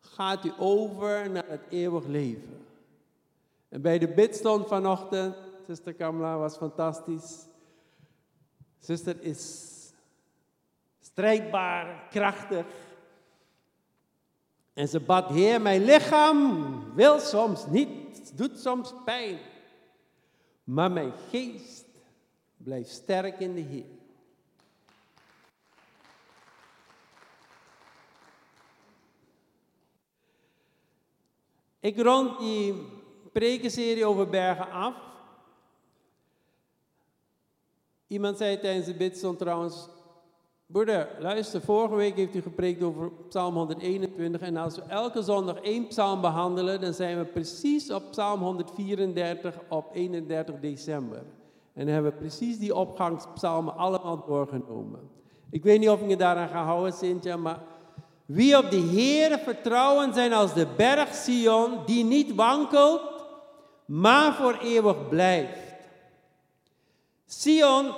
gaat 0.00 0.44
u 0.44 0.52
over 0.58 1.30
naar 1.30 1.48
het 1.48 1.62
eeuwig 1.68 2.06
leven. 2.06 2.58
En 3.70 3.82
bij 3.82 3.98
de 3.98 4.08
bidstond 4.08 4.66
vanochtend, 4.66 5.36
zuster 5.66 5.94
Kamla 5.94 6.38
was 6.38 6.56
fantastisch. 6.56 7.46
Zuster 8.78 9.22
is 9.22 9.68
strijdbaar, 11.00 12.08
krachtig. 12.10 12.66
En 14.72 14.88
ze 14.88 15.00
bad, 15.00 15.28
Heer, 15.28 15.60
mijn 15.60 15.84
lichaam 15.84 16.94
wil 16.94 17.18
soms 17.18 17.66
niet, 17.66 18.36
doet 18.36 18.58
soms 18.58 18.94
pijn. 19.04 19.38
Maar 20.64 20.90
mijn 20.90 21.12
geest 21.30 21.84
blijft 22.56 22.90
sterk 22.90 23.40
in 23.40 23.54
de 23.54 23.60
Heer. 23.60 23.98
Ik 31.80 31.98
rond 32.00 32.38
die 32.38 32.99
prekenserie 33.32 34.04
over 34.04 34.28
bergen 34.28 34.70
af. 34.70 34.94
Iemand 38.06 38.36
zei 38.36 38.58
tijdens 38.58 38.86
de 38.86 38.94
bidstond 38.94 39.38
trouwens, 39.38 39.88
broeder, 40.66 41.08
luister, 41.18 41.60
vorige 41.60 41.94
week 41.94 42.16
heeft 42.16 42.34
u 42.34 42.42
gepreekt 42.42 42.82
over 42.82 43.10
Psalm 43.28 43.54
121 43.54 44.40
en 44.40 44.56
als 44.56 44.76
we 44.76 44.82
elke 44.82 45.22
zondag 45.22 45.60
één 45.60 45.86
psalm 45.86 46.20
behandelen, 46.20 46.80
dan 46.80 46.92
zijn 46.94 47.18
we 47.18 47.24
precies 47.24 47.90
op 47.90 48.10
Psalm 48.10 48.40
134 48.40 49.58
op 49.68 49.90
31 49.92 50.60
december. 50.60 51.22
En 51.72 51.84
dan 51.84 51.94
hebben 51.94 52.12
we 52.12 52.18
precies 52.18 52.58
die 52.58 52.74
opgangspsalmen 52.74 53.76
allemaal 53.76 54.24
doorgenomen. 54.26 55.00
Ik 55.50 55.62
weet 55.62 55.80
niet 55.80 55.88
of 55.88 56.08
je 56.08 56.16
daaraan 56.16 56.48
ga 56.48 56.64
houden, 56.64 56.92
Cynthia, 56.92 57.36
maar 57.36 57.62
wie 58.26 58.58
op 58.58 58.70
de 58.70 58.76
Heer 58.76 59.38
vertrouwen 59.38 60.14
zijn 60.14 60.32
als 60.32 60.54
de 60.54 60.66
berg 60.76 61.14
Sion, 61.14 61.78
die 61.86 62.04
niet 62.04 62.34
wankelt, 62.34 63.00
maar 63.90 64.34
voor 64.34 64.58
eeuwig 64.62 65.08
blijft. 65.08 65.58
Sion, 67.26 67.94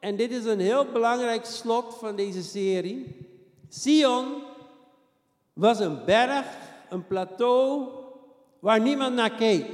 en 0.00 0.16
dit 0.16 0.30
is 0.30 0.44
een 0.44 0.60
heel 0.60 0.84
belangrijk 0.84 1.44
slot 1.44 1.94
van 1.98 2.16
deze 2.16 2.42
serie. 2.42 3.26
Sion 3.68 4.42
was 5.52 5.78
een 5.78 6.04
berg, 6.04 6.46
een 6.88 7.06
plateau, 7.06 7.88
waar 8.58 8.80
niemand 8.80 9.14
naar 9.14 9.30
keek. 9.30 9.66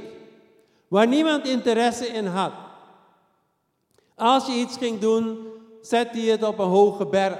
Waar 0.87 1.07
niemand 1.07 1.47
interesse 1.47 2.07
in 2.07 2.25
had. 2.25 2.53
Als 4.15 4.45
je 4.45 4.53
iets 4.53 4.77
ging 4.77 4.99
doen, 4.99 5.47
zette 5.81 6.21
je 6.21 6.31
het 6.31 6.43
op 6.43 6.59
een 6.59 6.67
hoge 6.67 7.05
berg. 7.05 7.39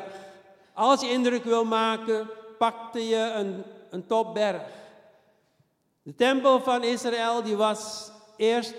Als 0.73 1.01
je 1.01 1.11
indruk 1.11 1.43
wil 1.43 1.65
maken, 1.65 2.29
pakte 2.57 3.07
je 3.07 3.31
een, 3.35 3.63
een 3.89 4.05
topberg. 4.05 4.61
De 6.09 6.15
tempel 6.15 6.59
van 6.59 6.83
Israël 6.83 7.43
die 7.43 7.55
was 7.55 8.11
eerst 8.37 8.73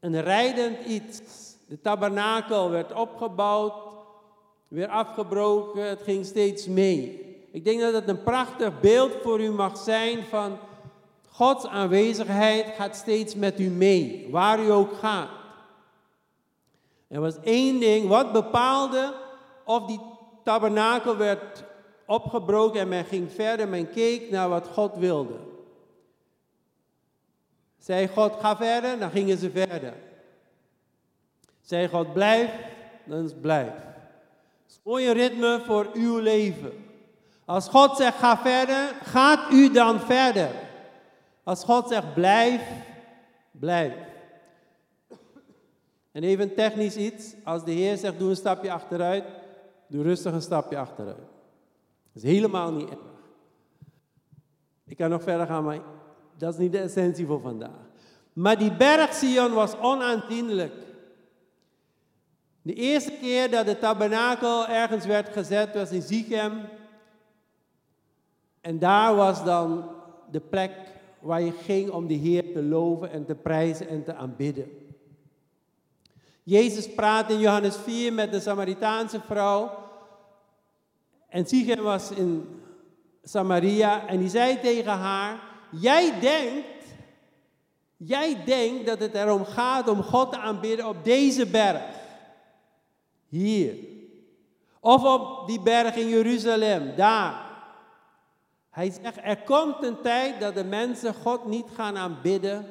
een 0.00 0.22
rijdend 0.22 0.84
iets. 0.84 1.20
De 1.68 1.80
tabernakel 1.80 2.70
werd 2.70 2.92
opgebouwd, 2.92 3.72
weer 4.68 4.88
afgebroken, 4.88 5.84
het 5.84 6.02
ging 6.02 6.26
steeds 6.26 6.66
mee. 6.66 7.26
Ik 7.52 7.64
denk 7.64 7.80
dat 7.80 7.92
het 7.92 8.08
een 8.08 8.22
prachtig 8.22 8.80
beeld 8.80 9.12
voor 9.22 9.40
u 9.40 9.50
mag 9.50 9.76
zijn 9.76 10.24
van 10.24 10.58
Gods 11.28 11.66
aanwezigheid 11.66 12.66
gaat 12.76 12.96
steeds 12.96 13.34
met 13.34 13.60
u 13.60 13.68
mee, 13.68 14.28
waar 14.30 14.60
u 14.60 14.70
ook 14.70 14.92
gaat. 14.92 15.30
Er 17.08 17.20
was 17.20 17.40
één 17.42 17.80
ding, 17.80 18.08
wat 18.08 18.32
bepaalde 18.32 19.14
of 19.64 19.86
die 19.86 20.00
tabernakel 20.44 21.16
werd 21.16 21.64
opgebroken 22.06 22.80
en 22.80 22.88
men 22.88 23.04
ging 23.04 23.32
verder, 23.32 23.68
men 23.68 23.90
keek 23.90 24.30
naar 24.30 24.48
wat 24.48 24.68
God 24.72 24.96
wilde. 24.96 25.50
Zei 27.82 28.08
God, 28.08 28.32
ga 28.40 28.56
verder, 28.56 28.98
dan 28.98 29.10
gingen 29.10 29.38
ze 29.38 29.50
verder. 29.50 29.94
Zei 31.60 31.88
God, 31.88 32.12
blijf, 32.12 32.50
dan 33.04 33.24
is 33.24 33.32
blijf. 33.40 33.72
Het 34.66 34.80
een 34.84 35.12
ritme 35.12 35.62
voor 35.64 35.90
uw 35.94 36.18
leven. 36.18 36.72
Als 37.44 37.68
God 37.68 37.96
zegt, 37.96 38.16
ga 38.16 38.38
verder, 38.38 38.94
gaat 39.02 39.52
u 39.52 39.72
dan 39.72 40.00
verder. 40.00 40.50
Als 41.42 41.64
God 41.64 41.88
zegt, 41.88 42.14
blijf, 42.14 42.62
blijf. 43.50 43.94
En 46.12 46.22
even 46.22 46.54
technisch 46.54 46.96
iets, 46.96 47.34
als 47.44 47.64
de 47.64 47.72
Heer 47.72 47.96
zegt, 47.96 48.18
doe 48.18 48.30
een 48.30 48.36
stapje 48.36 48.72
achteruit, 48.72 49.24
doe 49.86 50.02
rustig 50.02 50.32
een 50.32 50.42
stapje 50.42 50.78
achteruit. 50.78 51.16
Dat 51.16 52.22
is 52.22 52.22
helemaal 52.22 52.72
niet 52.72 52.88
erg. 52.88 52.98
Ik 54.84 54.96
kan 54.96 55.10
nog 55.10 55.22
verder 55.22 55.46
gaan, 55.46 55.64
maar 55.64 55.80
dat 56.42 56.52
is 56.52 56.58
niet 56.58 56.72
de 56.72 56.78
essentie 56.78 57.26
voor 57.26 57.40
vandaag. 57.40 57.90
Maar 58.32 58.58
die 58.58 58.72
berg 58.72 59.14
Sion 59.14 59.52
was 59.52 59.78
onaanzienlijk. 59.78 60.74
De 62.62 62.74
eerste 62.74 63.12
keer 63.20 63.50
dat 63.50 63.66
de 63.66 63.78
tabernakel 63.78 64.66
ergens 64.66 65.06
werd 65.06 65.28
gezet 65.28 65.74
was 65.74 65.90
in 65.90 66.02
Zichem. 66.02 66.52
En 68.60 68.78
daar 68.78 69.14
was 69.14 69.44
dan 69.44 69.90
de 70.30 70.40
plek 70.40 70.72
waar 71.20 71.42
je 71.42 71.52
ging 71.52 71.90
om 71.90 72.06
de 72.06 72.14
Heer 72.14 72.52
te 72.52 72.62
loven 72.62 73.10
en 73.10 73.24
te 73.24 73.34
prijzen 73.34 73.88
en 73.88 74.04
te 74.04 74.14
aanbidden. 74.14 74.70
Jezus 76.42 76.94
praat 76.94 77.30
in 77.30 77.38
Johannes 77.38 77.76
4 77.76 78.12
met 78.12 78.32
de 78.32 78.40
Samaritaanse 78.40 79.20
vrouw. 79.20 79.70
En 81.28 81.46
Sichem 81.46 81.82
was 81.82 82.10
in 82.10 82.48
Samaria 83.22 84.06
en 84.06 84.18
die 84.18 84.28
zei 84.28 84.60
tegen 84.60 84.92
haar: 84.92 85.51
Jij 85.72 86.20
denkt, 86.20 86.84
jij 87.96 88.44
denkt 88.44 88.86
dat 88.86 88.98
het 88.98 89.14
erom 89.14 89.44
gaat 89.44 89.88
om 89.88 90.02
God 90.02 90.32
te 90.32 90.38
aanbidden 90.38 90.88
op 90.88 91.04
deze 91.04 91.46
berg. 91.46 91.82
Hier. 93.28 93.74
Of 94.80 95.04
op 95.04 95.46
die 95.46 95.60
berg 95.60 95.94
in 95.94 96.08
Jeruzalem, 96.08 96.96
daar. 96.96 97.50
Hij 98.70 98.90
zegt, 99.02 99.18
er 99.22 99.42
komt 99.42 99.82
een 99.82 100.00
tijd 100.00 100.40
dat 100.40 100.54
de 100.54 100.64
mensen 100.64 101.14
God 101.14 101.46
niet 101.46 101.66
gaan 101.74 101.96
aanbidden 101.96 102.66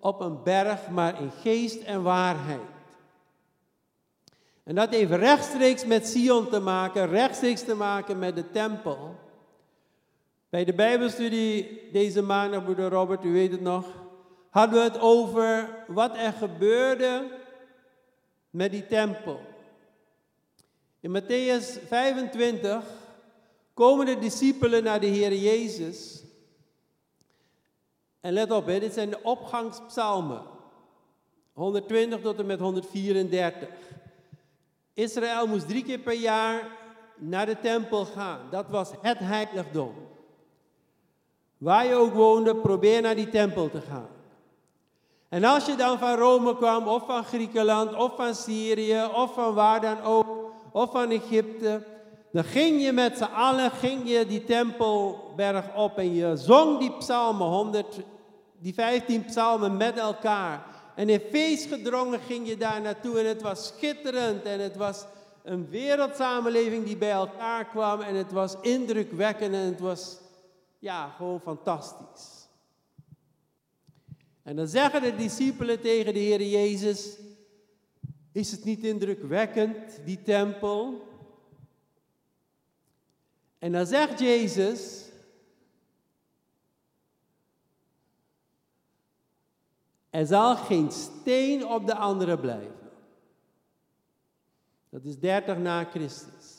op 0.00 0.20
een 0.20 0.42
berg, 0.42 0.88
maar 0.88 1.20
in 1.20 1.30
geest 1.42 1.82
en 1.82 2.02
waarheid. 2.02 2.60
En 4.64 4.74
dat 4.74 4.90
heeft 4.90 5.10
rechtstreeks 5.10 5.84
met 5.84 6.08
Sion 6.08 6.48
te 6.48 6.60
maken, 6.60 7.08
rechtstreeks 7.08 7.64
te 7.64 7.74
maken 7.74 8.18
met 8.18 8.36
de 8.36 8.50
tempel. 8.50 9.14
Bij 10.56 10.64
de 10.64 10.74
Bijbelstudie 10.74 11.88
deze 11.92 12.22
maandag, 12.22 12.64
broeder 12.64 12.90
Robert, 12.90 13.24
u 13.24 13.32
weet 13.32 13.50
het 13.50 13.60
nog, 13.60 13.86
hadden 14.50 14.78
we 14.78 14.84
het 14.84 15.00
over 15.00 15.84
wat 15.86 16.16
er 16.16 16.32
gebeurde 16.32 17.38
met 18.50 18.70
die 18.70 18.86
tempel. 18.86 19.40
In 21.00 21.20
Matthäus 21.20 21.86
25 21.86 22.84
komen 23.74 24.06
de 24.06 24.18
discipelen 24.18 24.84
naar 24.84 25.00
de 25.00 25.06
Heer 25.06 25.34
Jezus. 25.34 26.24
En 28.20 28.32
let 28.32 28.50
op, 28.50 28.66
dit 28.66 28.92
zijn 28.92 29.10
de 29.10 29.22
opgangspsalmen. 29.22 30.42
120 31.52 32.20
tot 32.20 32.38
en 32.38 32.46
met 32.46 32.60
134. 32.60 33.68
Israël 34.94 35.46
moest 35.46 35.68
drie 35.68 35.84
keer 35.84 35.98
per 35.98 36.14
jaar 36.14 36.70
naar 37.16 37.46
de 37.46 37.60
tempel 37.60 38.04
gaan. 38.04 38.50
Dat 38.50 38.68
was 38.68 38.90
het 39.00 39.18
heiligdom. 39.18 40.14
Waar 41.58 41.86
je 41.86 41.94
ook 41.94 42.14
woonde, 42.14 42.56
probeer 42.56 43.02
naar 43.02 43.14
die 43.14 43.28
tempel 43.28 43.70
te 43.70 43.80
gaan. 43.80 44.08
En 45.28 45.44
als 45.44 45.66
je 45.66 45.74
dan 45.74 45.98
van 45.98 46.14
Rome 46.14 46.56
kwam, 46.56 46.88
of 46.88 47.06
van 47.06 47.24
Griekenland, 47.24 47.94
of 47.94 48.16
van 48.16 48.34
Syrië, 48.34 49.04
of 49.14 49.34
van 49.34 49.54
waar 49.54 49.80
dan 49.80 50.02
ook, 50.02 50.26
of 50.72 50.90
van 50.90 51.10
Egypte, 51.10 51.82
dan 52.32 52.44
ging 52.44 52.82
je 52.82 52.92
met 52.92 53.16
z'n 53.16 53.32
allen, 53.34 53.70
ging 53.70 54.08
je 54.08 54.26
die 54.26 54.44
tempelberg 54.44 55.64
op 55.74 55.98
en 55.98 56.14
je 56.14 56.36
zong 56.36 56.78
die 56.78 56.92
psalmen, 56.92 57.46
100, 57.46 58.00
die 58.58 58.74
15 58.74 59.24
psalmen 59.24 59.76
met 59.76 59.98
elkaar. 59.98 60.66
En 60.94 61.08
in 61.08 61.22
feest 61.30 61.66
gedrongen 61.66 62.20
ging 62.20 62.48
je 62.48 62.56
daar 62.56 62.80
naartoe 62.80 63.18
en 63.18 63.26
het 63.26 63.42
was 63.42 63.66
schitterend 63.66 64.44
en 64.44 64.60
het 64.60 64.76
was 64.76 65.04
een 65.42 65.68
wereldsamenleving 65.70 66.84
die 66.84 66.96
bij 66.96 67.10
elkaar 67.10 67.64
kwam 67.64 68.00
en 68.00 68.14
het 68.14 68.32
was 68.32 68.56
indrukwekkend 68.60 69.54
en 69.54 69.60
het 69.60 69.80
was 69.80 70.16
ja, 70.78 71.08
gewoon 71.08 71.40
fantastisch. 71.40 72.48
En 74.42 74.56
dan 74.56 74.68
zeggen 74.68 75.02
de 75.02 75.16
discipelen 75.16 75.80
tegen 75.80 76.12
de 76.12 76.20
Heer 76.20 76.42
Jezus, 76.42 77.18
is 78.32 78.50
het 78.50 78.64
niet 78.64 78.84
indrukwekkend, 78.84 80.04
die 80.04 80.22
tempel? 80.22 81.08
En 83.58 83.72
dan 83.72 83.86
zegt 83.86 84.18
Jezus, 84.18 85.04
er 90.10 90.26
zal 90.26 90.56
geen 90.56 90.90
steen 90.90 91.66
op 91.66 91.86
de 91.86 91.94
andere 91.94 92.38
blijven. 92.38 92.90
Dat 94.88 95.04
is 95.04 95.18
30 95.18 95.58
na 95.58 95.84
Christus. 95.84 96.55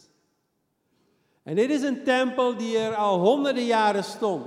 En 1.47 1.55
dit 1.55 1.69
is 1.69 1.81
een 1.81 2.03
tempel 2.03 2.57
die 2.57 2.77
er 2.77 2.95
al 2.95 3.19
honderden 3.19 3.65
jaren 3.65 4.03
stond. 4.03 4.45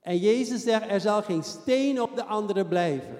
En 0.00 0.16
Jezus 0.18 0.62
zegt, 0.62 0.90
er 0.90 1.00
zal 1.00 1.22
geen 1.22 1.42
steen 1.42 2.02
op 2.02 2.16
de 2.16 2.24
andere 2.24 2.66
blijven. 2.66 3.18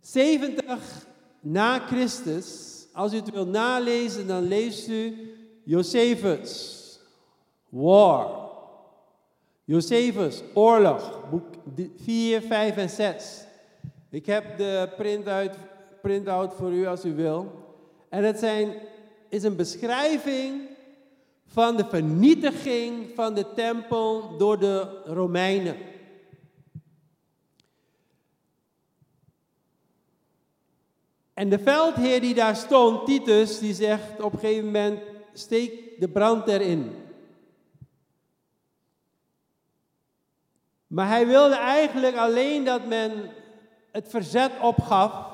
70 0.00 1.06
na 1.40 1.78
Christus, 1.78 2.86
als 2.92 3.12
u 3.12 3.16
het 3.16 3.30
wilt 3.30 3.48
nalezen, 3.48 4.26
dan 4.26 4.42
leest 4.42 4.88
u 4.88 5.32
Josephus. 5.64 6.82
War. 7.68 8.50
Josephus, 9.64 10.42
oorlog, 10.54 11.30
boek 11.30 11.54
4, 11.96 12.40
5 12.40 12.76
en 12.76 12.90
6. 12.90 13.44
Ik 14.10 14.26
heb 14.26 14.56
de 14.56 14.92
printout, 14.96 15.50
printout 16.02 16.54
voor 16.54 16.72
u 16.72 16.86
als 16.86 17.04
u 17.04 17.14
wil. 17.14 17.52
En 18.08 18.24
het 18.24 18.38
zijn, 18.38 18.74
is 19.28 19.42
een 19.42 19.56
beschrijving 19.56 20.72
van 21.54 21.76
de 21.76 21.84
vernietiging 21.84 23.14
van 23.14 23.34
de 23.34 23.52
tempel 23.52 24.36
door 24.38 24.58
de 24.58 25.02
Romeinen. 25.04 25.76
En 31.34 31.48
de 31.48 31.58
veldheer 31.58 32.20
die 32.20 32.34
daar 32.34 32.56
stond, 32.56 33.06
Titus, 33.06 33.58
die 33.58 33.74
zegt 33.74 34.20
op 34.20 34.32
een 34.32 34.38
gegeven 34.38 34.64
moment, 34.64 35.00
steek 35.32 36.00
de 36.00 36.08
brand 36.08 36.46
erin. 36.46 36.92
Maar 40.86 41.08
hij 41.08 41.26
wilde 41.26 41.56
eigenlijk 41.56 42.16
alleen 42.16 42.64
dat 42.64 42.86
men 42.86 43.30
het 43.92 44.08
verzet 44.08 44.52
opgaf 44.62 45.26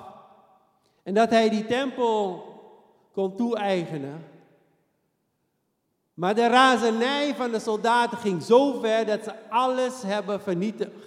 en 1.02 1.14
dat 1.14 1.30
hij 1.30 1.48
die 1.48 1.66
tempel 1.66 2.44
kon 3.12 3.36
toe-eigenen. 3.36 4.29
Maar 6.20 6.34
de 6.34 6.46
razernij 6.46 7.34
van 7.34 7.50
de 7.50 7.58
soldaten 7.58 8.18
ging 8.18 8.42
zo 8.42 8.80
ver 8.80 9.06
dat 9.06 9.24
ze 9.24 9.48
alles 9.48 10.02
hebben 10.02 10.40
vernietigd. 10.40 11.06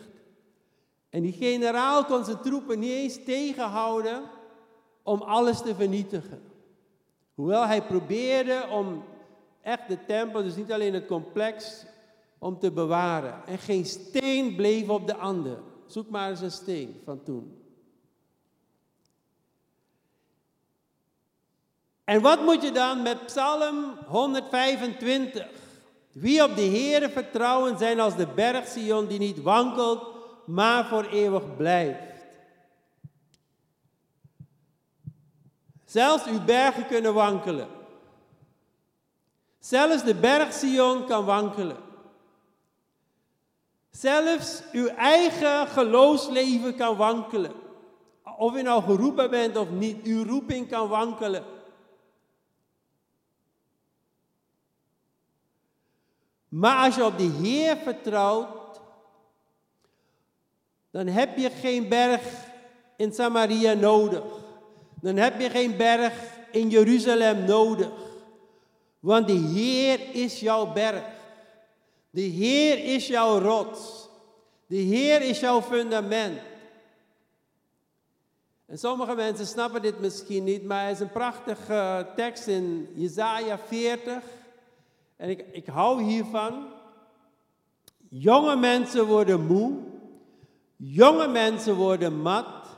En 1.10 1.22
die 1.22 1.34
generaal 1.34 2.06
kon 2.06 2.26
zijn 2.26 2.42
troepen 2.42 2.80
niet 2.80 2.92
eens 2.92 3.24
tegenhouden 3.24 4.24
om 5.04 5.22
alles 5.22 5.62
te 5.62 5.76
vernietigen. 5.76 6.42
Hoewel 7.34 7.66
hij 7.66 7.82
probeerde 7.82 8.68
om 8.72 9.04
echt 9.62 9.88
de 9.88 9.98
tempel, 10.06 10.44
dus 10.44 10.56
niet 10.56 10.72
alleen 10.72 10.94
het 10.94 11.06
complex, 11.06 11.86
om 12.40 12.60
te 12.60 12.72
bewaren. 12.72 13.46
En 13.46 13.58
geen 13.58 13.86
steen 13.86 14.56
bleef 14.56 14.90
op 14.90 15.08
de 15.08 15.16
ander. 15.16 15.58
Zoek 15.86 16.10
maar 16.10 16.30
eens 16.30 16.42
een 16.42 16.52
steen 16.52 17.02
van 17.06 17.24
toen. 17.24 17.63
En 22.14 22.22
wat 22.22 22.42
moet 22.42 22.62
je 22.62 22.72
dan 22.72 23.02
met 23.02 23.26
Psalm 23.26 23.98
125? 24.08 25.48
Wie 26.12 26.44
op 26.44 26.56
de 26.56 26.62
Heere 26.62 27.10
vertrouwen 27.10 27.78
zijn 27.78 28.00
als 28.00 28.16
de 28.16 28.28
berg 28.28 28.68
Sion 28.68 29.08
die 29.08 29.20
niet 29.20 29.42
wankelt, 29.42 30.08
maar 30.46 30.86
voor 30.86 31.06
eeuwig 31.06 31.56
blijft. 31.58 32.26
Zelfs 35.86 36.26
uw 36.26 36.44
bergen 36.44 36.88
kunnen 36.88 37.14
wankelen. 37.14 37.68
Zelfs 39.60 40.04
de 40.04 40.16
berg 40.16 40.54
Sion 40.54 41.06
kan 41.06 41.26
wankelen. 41.26 41.78
Zelfs 43.92 44.64
uw 44.72 44.88
eigen 44.88 45.68
geloofsleven 45.68 46.76
kan 46.76 46.96
wankelen. 46.96 47.54
Of 48.38 48.56
u 48.56 48.62
nou 48.62 48.84
geroepen 48.84 49.30
bent 49.30 49.58
of 49.58 49.70
niet, 49.70 50.06
uw 50.06 50.24
roeping 50.24 50.70
kan 50.70 50.88
wankelen. 50.88 51.62
Maar 56.54 56.86
als 56.86 56.96
je 56.96 57.06
op 57.06 57.18
de 57.18 57.32
Heer 57.42 57.78
vertrouwt, 57.78 58.82
dan 60.92 61.08
heb 61.08 61.38
je 61.38 61.50
geen 61.50 61.90
berg 61.90 62.22
in 62.98 63.14
Samaria 63.14 63.74
nodig. 63.74 64.24
Dan 65.02 65.16
heb 65.16 65.40
je 65.40 65.50
geen 65.50 65.78
berg 65.78 66.14
in 66.52 66.70
Jeruzalem 66.70 67.46
nodig. 67.46 67.92
Want 69.00 69.28
de 69.28 69.34
Heer 69.34 70.00
is 70.12 70.40
jouw 70.40 70.74
berg. 70.74 71.04
De 72.10 72.22
Heer 72.22 72.94
is 72.94 73.08
jouw 73.08 73.40
rots. 73.40 74.10
De 74.68 74.76
Heer 74.76 75.22
is 75.22 75.40
jouw 75.40 75.62
fundament. 75.62 76.40
En 78.66 78.78
sommige 78.78 79.16
mensen 79.16 79.48
snappen 79.48 79.82
dit 79.82 80.00
misschien 80.00 80.44
niet, 80.44 80.64
maar 80.64 80.86
het 80.86 80.96
is 80.96 81.02
een 81.02 81.12
prachtige 81.12 82.08
tekst 82.16 82.48
in 82.48 82.90
Jesaja 82.96 83.58
40. 83.58 84.24
En 85.24 85.30
ik, 85.30 85.46
ik 85.52 85.66
hou 85.66 86.04
hiervan. 86.04 86.68
Jonge 88.10 88.56
mensen 88.56 89.06
worden 89.06 89.46
moe. 89.46 89.80
Jonge 90.76 91.28
mensen 91.28 91.76
worden 91.76 92.22
mat. 92.22 92.78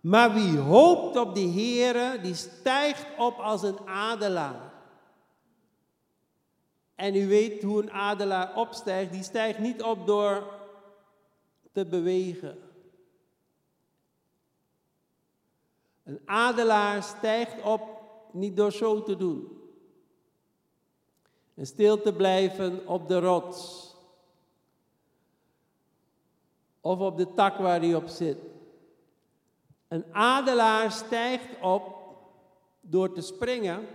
Maar 0.00 0.34
wie 0.34 0.58
hoopt 0.58 1.16
op 1.16 1.34
de 1.34 1.40
Heer, 1.40 2.22
die 2.22 2.34
stijgt 2.34 3.06
op 3.18 3.38
als 3.38 3.62
een 3.62 3.78
adelaar. 3.86 4.72
En 6.94 7.14
u 7.14 7.28
weet 7.28 7.62
hoe 7.62 7.82
een 7.82 7.92
adelaar 7.92 8.56
opstijgt. 8.56 9.12
Die 9.12 9.22
stijgt 9.22 9.58
niet 9.58 9.82
op 9.82 10.06
door 10.06 10.42
te 11.72 11.86
bewegen. 11.86 12.58
Een 16.04 16.20
adelaar 16.24 17.02
stijgt 17.02 17.62
op 17.62 17.82
niet 18.32 18.56
door 18.56 18.72
zo 18.72 19.02
te 19.02 19.16
doen. 19.16 19.63
En 21.54 21.66
stil 21.66 22.00
te 22.00 22.12
blijven 22.12 22.86
op 22.86 23.08
de 23.08 23.18
rots. 23.18 23.92
Of 26.80 26.98
op 26.98 27.16
de 27.16 27.34
tak 27.34 27.56
waar 27.56 27.80
hij 27.80 27.94
op 27.94 28.06
zit. 28.06 28.38
Een 29.88 30.04
adelaar 30.12 30.92
stijgt 30.92 31.60
op 31.60 31.94
door 32.80 33.12
te 33.12 33.20
springen, 33.20 33.86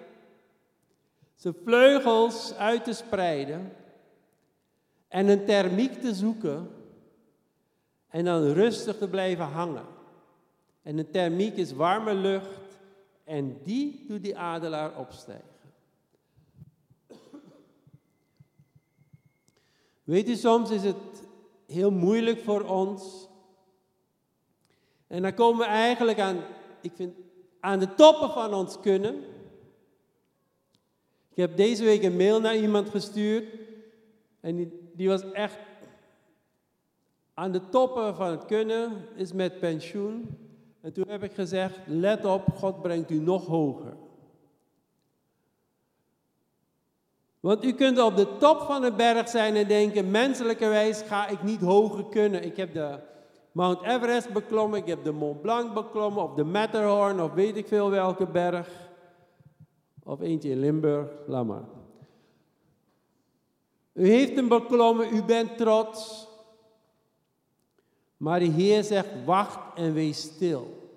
zijn 1.35 1.55
vleugels 1.63 2.53
uit 2.53 2.83
te 2.83 2.93
spreiden 2.93 3.75
en 5.07 5.27
een 5.27 5.45
thermiek 5.45 6.01
te 6.01 6.13
zoeken 6.13 6.71
en 8.07 8.25
dan 8.25 8.51
rustig 8.51 8.97
te 8.97 9.09
blijven 9.09 9.45
hangen. 9.45 9.85
En 10.81 10.97
een 10.97 11.11
thermiek 11.11 11.57
is 11.57 11.71
warme 11.71 12.13
lucht 12.13 12.79
en 13.23 13.63
die 13.63 14.05
doet 14.07 14.23
die 14.23 14.37
adelaar 14.37 14.97
opstijgen. 14.97 15.48
Weet 20.09 20.29
u, 20.29 20.35
soms 20.35 20.71
is 20.71 20.83
het 20.83 21.23
heel 21.65 21.91
moeilijk 21.91 22.39
voor 22.39 22.61
ons. 22.61 23.27
En 25.07 25.21
dan 25.21 25.33
komen 25.33 25.59
we 25.59 25.65
eigenlijk 25.65 26.19
aan, 26.19 26.37
ik 26.81 26.91
vind, 26.95 27.13
aan 27.59 27.79
de 27.79 27.93
toppen 27.93 28.29
van 28.29 28.53
ons 28.53 28.79
kunnen. 28.79 29.15
Ik 31.29 31.37
heb 31.37 31.57
deze 31.57 31.83
week 31.83 32.03
een 32.03 32.17
mail 32.17 32.39
naar 32.39 32.57
iemand 32.57 32.89
gestuurd. 32.89 33.45
En 34.39 34.55
die, 34.55 34.89
die 34.93 35.07
was 35.07 35.31
echt 35.31 35.59
aan 37.33 37.51
de 37.51 37.69
toppen 37.69 38.15
van 38.15 38.31
het 38.31 38.45
kunnen, 38.45 39.05
is 39.15 39.33
met 39.33 39.59
pensioen. 39.59 40.37
En 40.81 40.93
toen 40.93 41.07
heb 41.07 41.23
ik 41.23 41.33
gezegd, 41.33 41.79
let 41.85 42.25
op, 42.25 42.43
God 42.55 42.81
brengt 42.81 43.11
u 43.11 43.19
nog 43.19 43.45
hoger. 43.45 43.97
Want 47.39 47.63
u 47.63 47.73
kunt 47.73 47.99
op 47.99 48.15
de 48.15 48.37
top 48.37 48.61
van 48.61 48.81
de 48.81 48.93
berg 48.93 49.29
zijn 49.29 49.55
en 49.55 49.67
denken, 49.67 50.11
menselijkerwijs 50.11 51.01
ga 51.01 51.27
ik 51.27 51.43
niet 51.43 51.61
hoger 51.61 52.05
kunnen. 52.05 52.43
Ik 52.43 52.57
heb 52.57 52.73
de 52.73 52.99
Mount 53.51 53.81
Everest 53.81 54.33
beklommen, 54.33 54.79
ik 54.79 54.87
heb 54.87 55.03
de 55.03 55.11
Mont 55.11 55.41
Blanc 55.41 55.73
beklommen, 55.73 56.23
of 56.23 56.33
de 56.33 56.43
Matterhorn, 56.43 57.21
of 57.21 57.33
weet 57.33 57.57
ik 57.57 57.67
veel 57.67 57.89
welke 57.89 58.27
berg. 58.27 58.69
Of 60.03 60.21
eentje 60.21 60.49
in 60.49 60.59
Limburg, 60.59 61.07
laat 61.27 61.45
maar. 61.45 61.63
U 63.93 64.09
heeft 64.09 64.35
hem 64.35 64.47
beklommen, 64.47 65.15
u 65.15 65.23
bent 65.23 65.57
trots. 65.57 66.27
Maar 68.17 68.39
de 68.39 68.45
Heer 68.45 68.83
zegt, 68.83 69.09
wacht 69.25 69.59
en 69.75 69.93
wees 69.93 70.21
stil. 70.21 70.91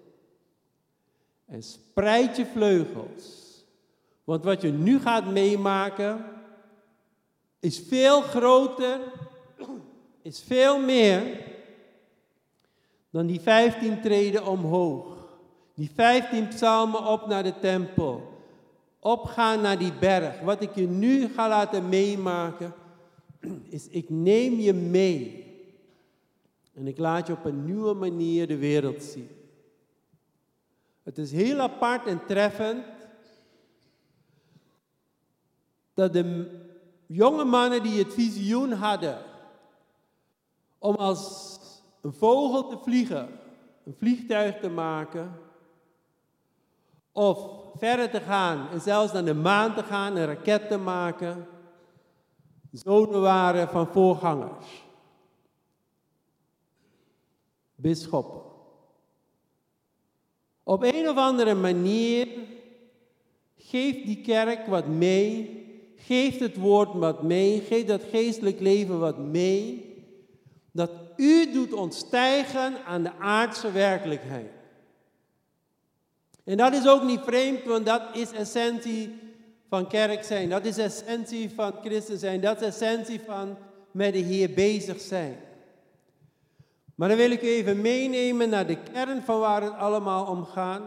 En 1.46 1.62
spreid 1.62 2.36
je 2.36 2.46
vleugels. 2.46 3.40
Want 4.24 4.44
wat 4.44 4.62
je 4.62 4.70
nu 4.70 5.00
gaat 5.00 5.26
meemaken, 5.26 6.24
is 7.62 7.78
veel 7.78 8.20
groter, 8.20 9.00
is 10.22 10.40
veel 10.40 10.80
meer 10.80 11.22
dan 13.10 13.26
die 13.26 13.40
15 13.40 14.00
treden 14.00 14.46
omhoog. 14.46 15.36
Die 15.74 15.90
15 15.94 16.48
psalmen 16.48 17.06
op 17.06 17.26
naar 17.26 17.42
de 17.42 17.58
tempel. 17.58 18.40
Opgaan 18.98 19.60
naar 19.60 19.78
die 19.78 19.92
berg. 19.92 20.40
Wat 20.40 20.62
ik 20.62 20.74
je 20.74 20.88
nu 20.88 21.28
ga 21.28 21.48
laten 21.48 21.88
meemaken, 21.88 22.74
is 23.68 23.88
ik 23.88 24.10
neem 24.10 24.60
je 24.60 24.72
mee. 24.72 25.44
En 26.74 26.86
ik 26.86 26.98
laat 26.98 27.26
je 27.26 27.32
op 27.32 27.44
een 27.44 27.64
nieuwe 27.64 27.94
manier 27.94 28.46
de 28.46 28.56
wereld 28.56 29.02
zien. 29.02 29.28
Het 31.02 31.18
is 31.18 31.32
heel 31.32 31.58
apart 31.58 32.06
en 32.06 32.26
treffend 32.26 32.84
dat 35.94 36.12
de 36.12 36.60
jonge 37.12 37.44
mannen 37.44 37.82
die 37.82 37.98
het 37.98 38.14
visioen 38.14 38.72
hadden 38.72 39.18
om 40.78 40.94
als 40.94 41.58
een 42.00 42.12
vogel 42.12 42.68
te 42.68 42.78
vliegen, 42.78 43.28
een 43.84 43.94
vliegtuig 43.98 44.60
te 44.60 44.68
maken, 44.68 45.38
of 47.12 47.50
verder 47.76 48.10
te 48.10 48.20
gaan 48.20 48.68
en 48.68 48.80
zelfs 48.80 49.12
naar 49.12 49.24
de 49.24 49.34
maan 49.34 49.74
te 49.74 49.82
gaan, 49.82 50.16
een 50.16 50.26
raket 50.26 50.68
te 50.68 50.78
maken, 50.78 51.46
zonen 52.72 53.20
waren 53.20 53.68
van 53.68 53.86
voorgangers, 53.86 54.84
bisschoppen. 57.74 58.40
Op 60.62 60.82
een 60.82 61.08
of 61.08 61.16
andere 61.16 61.54
manier 61.54 62.28
geeft 63.56 64.06
die 64.06 64.20
kerk 64.20 64.66
wat 64.66 64.86
mee 64.86 65.61
Geef 66.06 66.38
het 66.38 66.56
woord 66.56 66.92
wat 66.92 67.22
mee, 67.22 67.60
geef 67.60 67.84
dat 67.84 68.02
geestelijk 68.10 68.60
leven 68.60 68.98
wat 68.98 69.18
mee, 69.18 69.94
dat 70.72 70.90
u 71.16 71.52
doet 71.52 71.72
ontstijgen 71.72 72.84
aan 72.84 73.02
de 73.02 73.12
aardse 73.18 73.72
werkelijkheid. 73.72 74.50
En 76.44 76.56
dat 76.56 76.72
is 76.72 76.88
ook 76.88 77.02
niet 77.02 77.20
vreemd, 77.20 77.64
want 77.64 77.86
dat 77.86 78.02
is 78.12 78.32
essentie 78.32 79.14
van 79.68 79.88
kerk 79.88 80.24
zijn. 80.24 80.48
Dat 80.48 80.64
is 80.64 80.78
essentie 80.78 81.50
van 81.50 81.72
christen 81.84 82.18
zijn. 82.18 82.40
Dat 82.40 82.60
is 82.60 82.66
essentie 82.66 83.20
van 83.20 83.56
met 83.90 84.12
de 84.12 84.18
Heer 84.18 84.50
bezig 84.50 85.00
zijn. 85.00 85.36
Maar 86.94 87.08
dan 87.08 87.16
wil 87.16 87.30
ik 87.30 87.42
u 87.42 87.46
even 87.46 87.80
meenemen 87.80 88.48
naar 88.48 88.66
de 88.66 88.78
kern 88.92 89.22
van 89.22 89.38
waar 89.40 89.62
het 89.62 89.74
allemaal 89.74 90.26
om 90.26 90.44
gaat. 90.44 90.82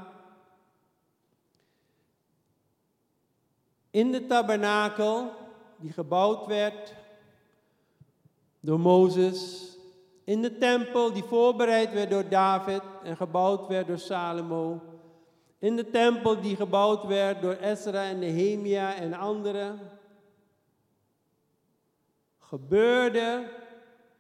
In 3.96 4.12
de 4.12 4.26
tabernakel 4.26 5.32
die 5.78 5.92
gebouwd 5.92 6.46
werd 6.46 6.94
door 8.60 8.80
Mozes, 8.80 9.72
in 10.24 10.42
de 10.42 10.58
tempel 10.58 11.14
die 11.14 11.24
voorbereid 11.24 11.94
werd 11.94 12.10
door 12.10 12.30
David 12.30 12.82
en 13.04 13.18
gebouwd 13.18 13.68
werd 13.68 13.88
door 13.88 13.98
Salomo, 13.98 14.82
in 15.60 15.76
de 15.76 15.90
tempel 15.90 16.42
die 16.42 16.56
gebouwd 16.56 17.04
werd 17.04 17.42
door 17.42 17.54
Ezra 17.54 18.04
en 18.04 18.20
Nehemia 18.20 18.96
en 18.96 19.14
anderen, 19.14 19.80
gebeurde 22.40 23.50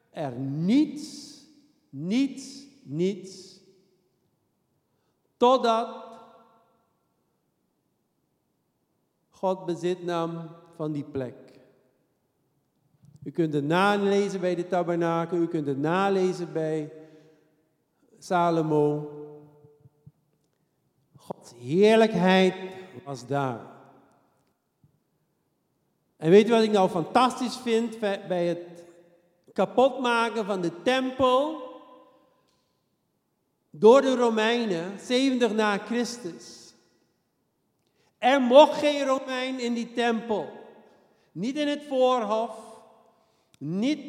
er 0.09 0.31
niets, 0.39 1.39
niets, 1.89 2.63
niets, 2.83 3.59
totdat 5.37 6.04
God 9.45 9.65
bezit 9.65 10.03
nam 10.03 10.49
van 10.75 10.91
die 10.91 11.03
plek. 11.03 11.35
U 13.23 13.31
kunt 13.31 13.53
het 13.53 13.63
nalezen 13.63 14.39
bij 14.39 14.55
de 14.55 14.67
tabernakel, 14.67 15.37
u 15.37 15.47
kunt 15.47 15.67
het 15.67 15.77
nalezen 15.77 16.53
bij 16.53 16.93
Salomo. 18.19 19.11
Gods 21.15 21.53
heerlijkheid 21.57 22.55
was 23.03 23.27
daar. 23.27 23.59
En 26.17 26.29
weet 26.29 26.47
u 26.47 26.51
wat 26.51 26.63
ik 26.63 26.71
nou 26.71 26.89
fantastisch 26.89 27.57
vind 27.57 27.99
bij 27.99 28.45
het 28.47 28.83
kapotmaken 29.53 30.45
van 30.45 30.61
de 30.61 30.81
tempel 30.81 31.61
door 33.69 34.01
de 34.01 34.15
Romeinen, 34.15 34.99
70 34.99 35.53
na 35.53 35.77
Christus? 35.77 36.64
Er 38.25 38.41
mocht 38.41 38.77
geen 38.79 39.05
Romein 39.05 39.59
in 39.59 39.73
die 39.73 39.93
tempel. 39.93 40.49
Niet 41.31 41.57
in 41.57 41.67
het 41.67 41.81
voorhof, 41.87 42.55
niet 43.57 43.99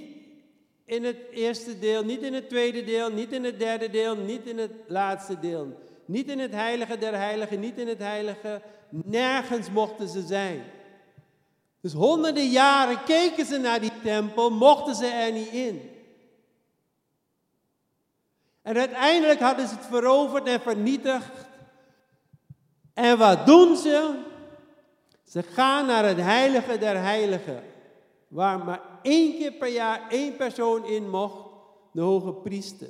in 0.85 1.05
het 1.05 1.17
eerste 1.31 1.79
deel, 1.79 2.05
niet 2.05 2.23
in 2.23 2.35
het 2.35 2.49
tweede 2.49 2.85
deel, 2.85 3.11
niet 3.11 3.33
in 3.33 3.45
het 3.45 3.59
derde 3.59 3.91
deel, 3.91 4.17
niet 4.17 4.47
in 4.47 4.59
het 4.59 4.73
laatste 4.87 5.39
deel. 5.41 5.81
Niet 6.05 6.29
in 6.29 6.39
het 6.39 6.53
heilige 6.53 6.99
der 6.99 7.15
heiligen, 7.15 7.61
niet 7.61 7.79
in 7.79 7.89
het 7.89 7.99
heilige. 7.99 8.63
Nergens 8.89 9.71
mochten 9.71 10.09
ze 10.09 10.23
zijn. 10.27 10.65
Dus 11.81 11.93
honderden 11.93 12.49
jaren 12.49 13.05
keken 13.05 13.47
ze 13.47 13.59
naar 13.59 13.81
die 13.81 13.93
tempel, 14.03 14.51
mochten 14.51 14.95
ze 14.95 15.07
er 15.07 15.33
niet 15.33 15.53
in. 15.53 15.91
En 18.63 18.77
uiteindelijk 18.77 19.41
hadden 19.41 19.69
ze 19.69 19.75
het 19.75 19.87
veroverd 19.87 20.47
en 20.47 20.61
vernietigd. 20.61 21.46
En 22.97 23.19
wat 23.19 23.47
doen 23.47 23.77
ze? 23.77 24.23
Ze 25.25 25.43
gaan 25.43 25.87
naar 25.87 26.05
het 26.05 26.17
heilige 26.17 26.79
der 26.79 27.03
heiligen, 27.03 27.63
waar 28.29 28.65
maar 28.65 28.81
één 29.03 29.39
keer 29.39 29.53
per 29.53 29.69
jaar 29.69 30.09
één 30.09 30.37
persoon 30.37 30.85
in 30.85 31.11
mocht, 31.11 31.51
de 31.93 32.01
hoge 32.01 32.33
priester. 32.33 32.89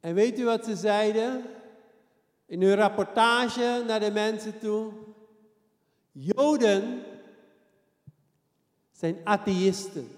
En 0.00 0.14
weet 0.14 0.38
u 0.38 0.44
wat 0.44 0.64
ze 0.64 0.76
zeiden? 0.76 1.44
In 2.46 2.62
hun 2.62 2.74
rapportage 2.74 3.84
naar 3.86 4.00
de 4.00 4.10
mensen 4.10 4.58
toe. 4.58 4.92
Joden 6.12 7.02
zijn 8.92 9.16
atheïsten. 9.24 10.08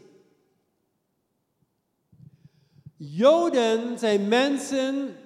Joden 2.96 3.98
zijn 3.98 4.28
mensen, 4.28 5.16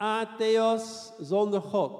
atheos, 0.00 1.12
zonder 1.18 1.60
God. 1.60 1.92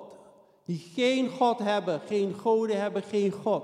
Die 0.65 0.91
geen 0.95 1.29
God 1.29 1.59
hebben, 1.59 2.01
geen 2.07 2.35
goden 2.35 2.81
hebben, 2.81 3.03
geen 3.03 3.33
God. 3.33 3.63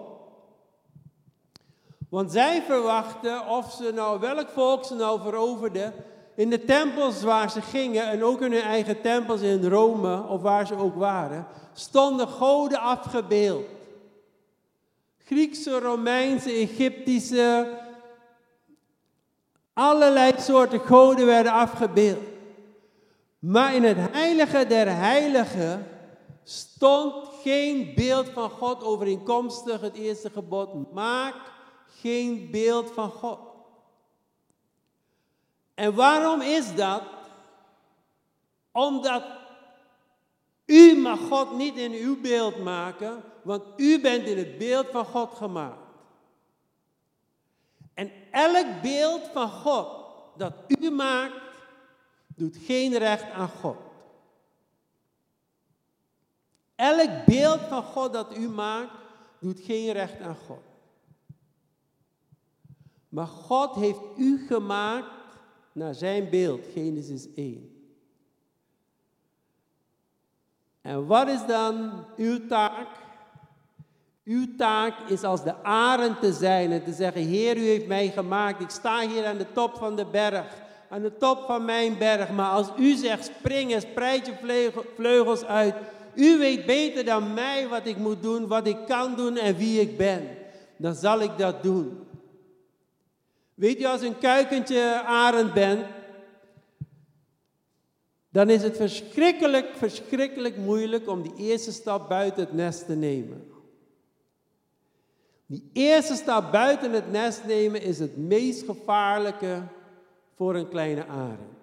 Want 2.09 2.33
zij 2.33 2.63
verwachten, 2.63 3.47
of 3.49 3.73
ze 3.73 3.91
nou, 3.95 4.21
welk 4.21 4.49
volk 4.49 4.85
ze 4.85 4.95
nou 4.95 5.21
veroverden, 5.21 5.95
in 6.35 6.51
de 6.51 6.65
tempels 6.65 7.23
waar 7.23 7.51
ze 7.51 7.63
gingen, 7.63 8.09
en 8.09 8.25
ook 8.25 8.41
in 8.41 8.53
hun 8.53 8.63
eigen 8.63 9.01
tempels 9.01 9.41
in 9.41 9.69
Rome, 9.69 10.23
of 10.29 10.43
waar 10.43 10.67
ze 10.67 10.77
ook 10.77 10.95
waren, 10.95 11.47
stonden 11.73 12.29
goden 12.29 12.81
afgebeeld. 12.81 13.65
Griekse, 15.19 15.81
Romeinse, 15.81 16.51
Egyptische, 16.51 17.79
allerlei 19.73 20.33
soorten 20.39 20.81
goden 20.81 21.27
werden 21.27 21.53
afgebeeld. 21.53 22.35
Maar 23.39 23.75
in 23.75 23.85
het 23.85 24.13
heilige 24.13 24.67
der 24.67 24.97
heiligen 24.97 25.87
stond 26.45 27.29
geen 27.43 27.95
beeld 27.95 28.29
van 28.29 28.51
God 28.51 28.83
overeenkomstig 28.83 29.81
het 29.81 29.95
eerste 29.95 30.31
gebod. 30.31 30.93
Maak 30.93 31.35
geen 31.87 32.51
beeld 32.51 32.91
van 32.91 33.11
God. 33.11 33.39
En 35.75 35.95
waarom 35.95 36.41
is 36.41 36.75
dat? 36.75 37.03
Omdat 38.73 39.25
u 40.67 40.97
mag 40.97 41.19
God 41.19 41.57
niet 41.57 41.77
in 41.77 41.93
uw 41.93 42.21
beeld 42.21 42.63
maken, 42.63 43.23
want 43.43 43.63
u 43.77 44.01
bent 44.01 44.27
in 44.27 44.39
het 44.39 44.59
beeld 44.59 44.87
van 44.91 45.05
God 45.05 45.35
gemaakt. 45.35 45.87
En 47.95 48.13
elk 48.31 48.67
beeld 48.83 49.31
van 49.33 49.49
God 49.51 49.89
dat 50.37 50.53
u 50.67 50.91
maakt, 50.91 51.46
doet 52.37 52.57
geen 52.57 52.99
recht 52.99 53.31
aan 53.31 53.49
God. 53.49 53.77
Elk 56.75 57.25
beeld 57.27 57.61
van 57.61 57.83
God 57.83 58.13
dat 58.13 58.37
u 58.37 58.49
maakt, 58.49 58.93
doet 59.41 59.61
geen 59.61 59.93
recht 59.93 60.21
aan 60.21 60.37
God. 60.47 60.63
Maar 63.09 63.27
God 63.27 63.75
heeft 63.75 64.01
u 64.17 64.47
gemaakt 64.47 65.11
naar 65.73 65.95
zijn 65.95 66.31
beeld, 66.31 66.67
Genesis 66.73 67.35
1. 67.35 67.71
En 70.81 71.07
wat 71.07 71.29
is 71.29 71.47
dan 71.47 72.05
uw 72.17 72.47
taak? 72.47 72.89
Uw 74.25 74.57
taak 74.57 75.09
is 75.09 75.23
als 75.23 75.45
de 75.45 75.63
arend 75.63 76.21
te 76.21 76.33
zijn 76.33 76.73
en 76.73 76.85
te 76.85 76.93
zeggen, 76.93 77.23
Heer, 77.23 77.57
u 77.57 77.61
heeft 77.61 77.87
mij 77.87 78.11
gemaakt. 78.11 78.61
Ik 78.61 78.71
sta 78.71 79.09
hier 79.09 79.27
aan 79.27 79.37
de 79.37 79.53
top 79.53 79.77
van 79.77 79.97
de 79.97 80.07
berg, 80.07 80.66
aan 80.89 81.03
de 81.03 81.17
top 81.17 81.45
van 81.47 81.65
mijn 81.65 81.99
berg. 81.99 82.31
Maar 82.31 82.51
als 82.51 82.69
u 82.79 82.95
zegt, 82.95 83.25
spring 83.39 83.73
en 83.73 83.81
spreid 83.81 84.27
je 84.27 84.73
vleugels 84.95 85.45
uit. 85.45 85.75
U 86.15 86.39
weet 86.39 86.67
beter 86.67 87.05
dan 87.05 87.35
mij 87.35 87.69
wat 87.69 87.87
ik 87.87 87.97
moet 87.97 88.23
doen, 88.23 88.47
wat 88.47 88.67
ik 88.67 88.79
kan 88.87 89.17
doen 89.17 89.37
en 89.37 89.57
wie 89.57 89.81
ik 89.81 89.97
ben. 89.97 90.29
Dan 90.77 90.95
zal 90.95 91.21
ik 91.21 91.39
dat 91.39 91.63
doen. 91.63 91.99
Weet 93.55 93.79
je, 93.79 93.89
als 93.89 94.03
een 94.03 94.19
kuikentje 94.19 95.03
arend 95.05 95.55
bent, 95.55 95.87
dan 98.31 98.51
is 98.51 98.63
het 98.63 98.77
verschrikkelijk, 98.77 99.67
verschrikkelijk 99.77 100.57
moeilijk 100.57 101.09
om 101.09 101.23
die 101.23 101.35
eerste 101.37 101.73
stap 101.73 102.09
buiten 102.09 102.45
het 102.45 102.53
nest 102.53 102.87
te 102.87 102.95
nemen. 102.95 103.55
Die 105.47 105.71
eerste 105.73 106.15
stap 106.15 106.53
buiten 106.53 106.93
het 106.93 107.11
nest 107.11 107.45
nemen 107.45 107.83
is 107.83 107.99
het 107.99 108.17
meest 108.17 108.65
gevaarlijke 108.65 109.63
voor 110.37 110.55
een 110.55 110.69
kleine 110.69 111.07
arend. 111.07 111.55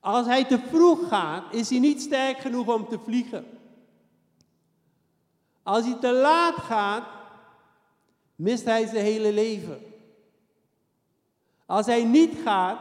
Als 0.00 0.26
hij 0.26 0.44
te 0.44 0.58
vroeg 0.58 1.08
gaat, 1.08 1.54
is 1.54 1.70
hij 1.70 1.78
niet 1.78 2.00
sterk 2.00 2.38
genoeg 2.38 2.74
om 2.74 2.88
te 2.88 2.98
vliegen. 2.98 3.46
Als 5.62 5.84
hij 5.84 5.98
te 6.00 6.12
laat 6.12 6.54
gaat, 6.54 7.06
mist 8.34 8.64
hij 8.64 8.86
zijn 8.86 9.04
hele 9.04 9.32
leven. 9.32 9.80
Als 11.66 11.86
hij 11.86 12.04
niet 12.04 12.34
gaat, 12.44 12.80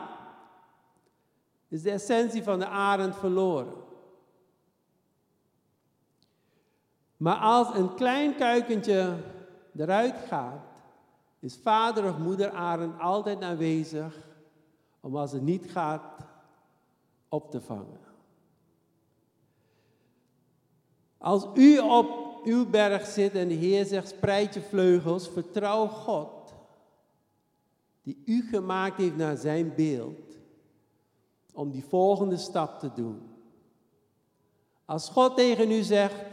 is 1.68 1.82
de 1.82 1.92
essentie 1.92 2.44
van 2.44 2.60
de 2.60 2.68
arend 2.68 3.16
verloren. 3.16 3.74
Maar 7.18 7.38
als 7.38 7.76
een 7.76 7.94
klein 7.94 8.36
kuikentje 8.36 9.18
eruit 9.78 10.16
gaat, 10.28 10.84
is 11.40 11.60
vader 11.64 12.10
of 12.10 12.18
moeder 12.18 12.52
arend 12.52 13.00
altijd 13.00 13.42
aanwezig 13.42 14.30
om 15.02 15.16
als 15.16 15.32
het 15.32 15.42
niet 15.42 15.72
gaat 15.72 16.04
op 17.30 17.52
te 17.52 17.62
vangen. 17.62 18.00
Als 21.18 21.48
u 21.54 21.78
op 21.80 22.40
uw 22.44 22.70
berg 22.70 23.06
zit 23.06 23.36
en 23.36 23.48
de 23.48 23.54
Heer 23.54 23.86
zegt, 23.86 24.10
spreid 24.10 24.54
je 24.54 24.62
vleugels, 24.62 25.30
vertrouw 25.30 25.88
God, 25.88 26.54
die 28.04 28.22
u 28.26 28.48
gemaakt 28.50 28.98
heeft 28.98 29.18
naar 29.18 29.38
zijn 29.38 29.76
beeld, 29.76 30.38
om 31.54 31.72
die 31.72 31.84
volgende 31.84 32.38
stap 32.38 32.80
te 32.80 32.92
doen. 32.96 33.22
Als 34.86 35.10
God 35.10 35.36
tegen 35.36 35.72
u 35.72 35.82
zegt, 35.82 36.24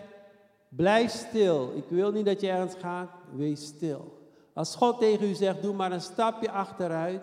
blijf 0.68 1.10
stil, 1.10 1.72
ik 1.76 1.84
wil 1.88 2.12
niet 2.12 2.26
dat 2.26 2.40
je 2.40 2.48
ergens 2.48 2.74
gaat, 2.74 3.10
wees 3.34 3.66
stil. 3.66 4.18
Als 4.52 4.76
God 4.76 4.98
tegen 4.98 5.28
u 5.28 5.34
zegt, 5.34 5.62
doe 5.62 5.74
maar 5.74 5.92
een 5.92 6.00
stapje 6.00 6.50
achteruit, 6.50 7.22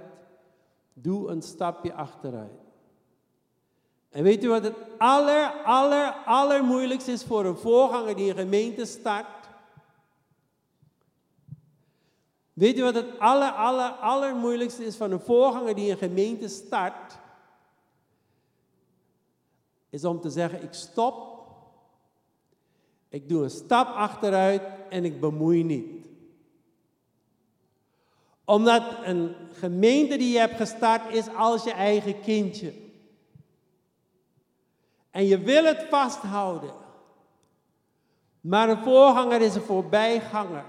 doe 0.98 1.30
een 1.30 1.42
stapje 1.42 1.94
achteruit. 1.94 2.64
En 4.10 4.24
weet 4.24 4.44
u 4.44 4.50
wat 4.50 4.64
het 4.64 4.76
aller, 4.98 5.64
aller, 5.64 6.12
allermoeilijkste 6.26 7.12
is 7.12 7.24
voor 7.24 7.46
een 7.46 7.58
voorganger 7.58 8.16
die 8.16 8.30
een 8.30 8.36
gemeente 8.36 8.86
start? 8.86 9.50
Weet 12.54 12.78
u 12.78 12.84
wat 12.84 12.96
het 12.96 13.20
aller, 13.20 13.52
aller, 13.52 13.90
allermoeilijkste 13.92 14.86
is 14.86 14.96
van 14.96 15.12
een 15.12 15.20
voorganger 15.20 15.76
die 15.76 15.92
een 15.92 15.98
gemeente 15.98 16.48
start? 16.48 17.18
Is 19.90 20.06
om 20.06 20.22
te 20.22 20.30
zeggen, 20.30 20.64
ik 20.64 20.74
stop, 20.74 21.48
ik 23.10 23.30
doe 23.30 23.44
een 23.44 23.50
stap 23.50 23.88
achteruit 23.88 24.62
en 24.90 25.06
ik 25.06 25.20
bemoei 25.20 25.64
niet. 25.64 25.95
Omdat 28.46 28.84
een 29.04 29.36
gemeente 29.52 30.18
die 30.18 30.32
je 30.32 30.40
hebt 30.40 30.56
gestart 30.56 31.14
is 31.14 31.28
als 31.36 31.64
je 31.64 31.72
eigen 31.72 32.22
kindje. 32.22 32.74
En 35.12 35.26
je 35.26 35.40
wil 35.40 35.64
het 35.64 35.86
vasthouden. 35.90 36.74
Maar 38.42 38.70
een 38.70 38.84
voorganger 38.84 39.42
is 39.42 39.56
een 39.56 39.62
voorbijganger. 39.62 40.66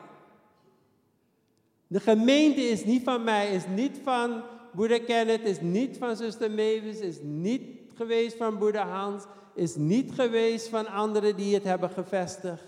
De 1.86 2.00
gemeente 2.00 2.60
is 2.60 2.84
niet 2.84 3.02
van 3.02 3.24
mij, 3.24 3.52
is 3.52 3.66
niet 3.66 4.00
van 4.02 4.42
broeder 4.74 5.00
Kenneth, 5.00 5.44
is 5.44 5.60
niet 5.60 5.98
van 5.98 6.16
zuster 6.16 6.50
Mavis, 6.50 7.00
is 7.00 7.18
niet 7.22 7.62
geweest 7.94 8.36
van 8.36 8.58
broeder 8.58 8.80
Hans, 8.80 9.24
is 9.54 9.74
niet 9.74 10.12
geweest 10.12 10.68
van 10.68 10.86
anderen 10.86 11.36
die 11.36 11.54
het 11.54 11.64
hebben 11.64 11.90
gevestigd. 11.90 12.62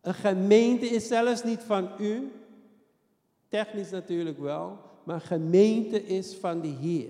Een 0.00 0.14
gemeente 0.14 0.86
is 0.86 1.06
zelfs 1.06 1.44
niet 1.44 1.60
van 1.66 1.90
u, 1.98 2.32
technisch 3.48 3.90
natuurlijk 3.90 4.38
wel, 4.38 4.78
maar 5.04 5.14
een 5.14 5.20
gemeente 5.20 6.04
is 6.04 6.34
van 6.34 6.60
de 6.60 6.68
Heer. 6.68 7.08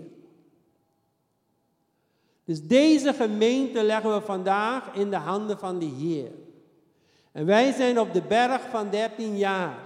Dus 2.44 2.62
deze 2.62 3.12
gemeente 3.12 3.82
leggen 3.82 4.14
we 4.14 4.20
vandaag 4.20 4.94
in 4.94 5.10
de 5.10 5.16
handen 5.16 5.58
van 5.58 5.78
de 5.78 5.84
Heer. 5.84 6.30
En 7.32 7.46
wij 7.46 7.72
zijn 7.72 8.00
op 8.00 8.12
de 8.12 8.22
berg 8.22 8.60
van 8.70 8.90
13 8.90 9.36
jaar. 9.36 9.78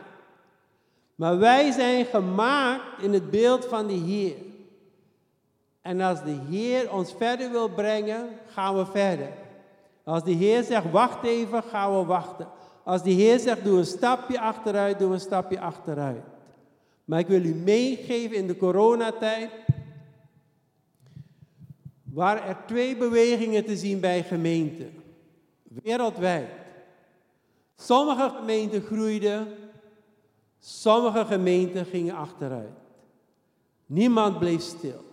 Maar 1.14 1.38
wij 1.38 1.70
zijn 1.70 2.04
gemaakt 2.04 3.02
in 3.02 3.12
het 3.12 3.30
beeld 3.30 3.64
van 3.64 3.86
de 3.86 3.92
Heer. 3.92 4.36
En 5.80 6.00
als 6.00 6.22
de 6.22 6.38
Heer 6.48 6.92
ons 6.92 7.14
verder 7.18 7.50
wil 7.50 7.68
brengen, 7.68 8.28
gaan 8.46 8.76
we 8.76 8.86
verder. 8.86 9.28
Als 10.04 10.24
de 10.24 10.32
Heer 10.32 10.62
zegt, 10.62 10.90
wacht 10.90 11.24
even, 11.24 11.62
gaan 11.62 11.98
we 11.98 12.04
wachten. 12.04 12.48
Als 12.84 13.02
de 13.02 13.10
Heer 13.10 13.38
zegt, 13.38 13.64
doe 13.64 13.78
een 13.78 13.86
stapje 13.86 14.40
achteruit, 14.40 14.98
doe 14.98 15.12
een 15.12 15.20
stapje 15.20 15.60
achteruit. 15.60 16.24
Maar 17.10 17.18
ik 17.18 17.26
wil 17.26 17.44
u 17.44 17.54
meegeven 17.54 18.36
in 18.36 18.46
de 18.46 18.56
coronatijd, 18.56 19.50
waren 22.04 22.42
er 22.42 22.56
twee 22.66 22.96
bewegingen 22.96 23.64
te 23.64 23.76
zien 23.76 24.00
bij 24.00 24.22
gemeenten. 24.22 24.92
Wereldwijd. 25.62 26.50
Sommige 27.76 28.30
gemeenten 28.36 28.82
groeiden, 28.82 29.48
sommige 30.58 31.24
gemeenten 31.24 31.86
gingen 31.86 32.14
achteruit. 32.14 32.78
Niemand 33.86 34.38
bleef 34.38 34.60
stil. 34.60 35.04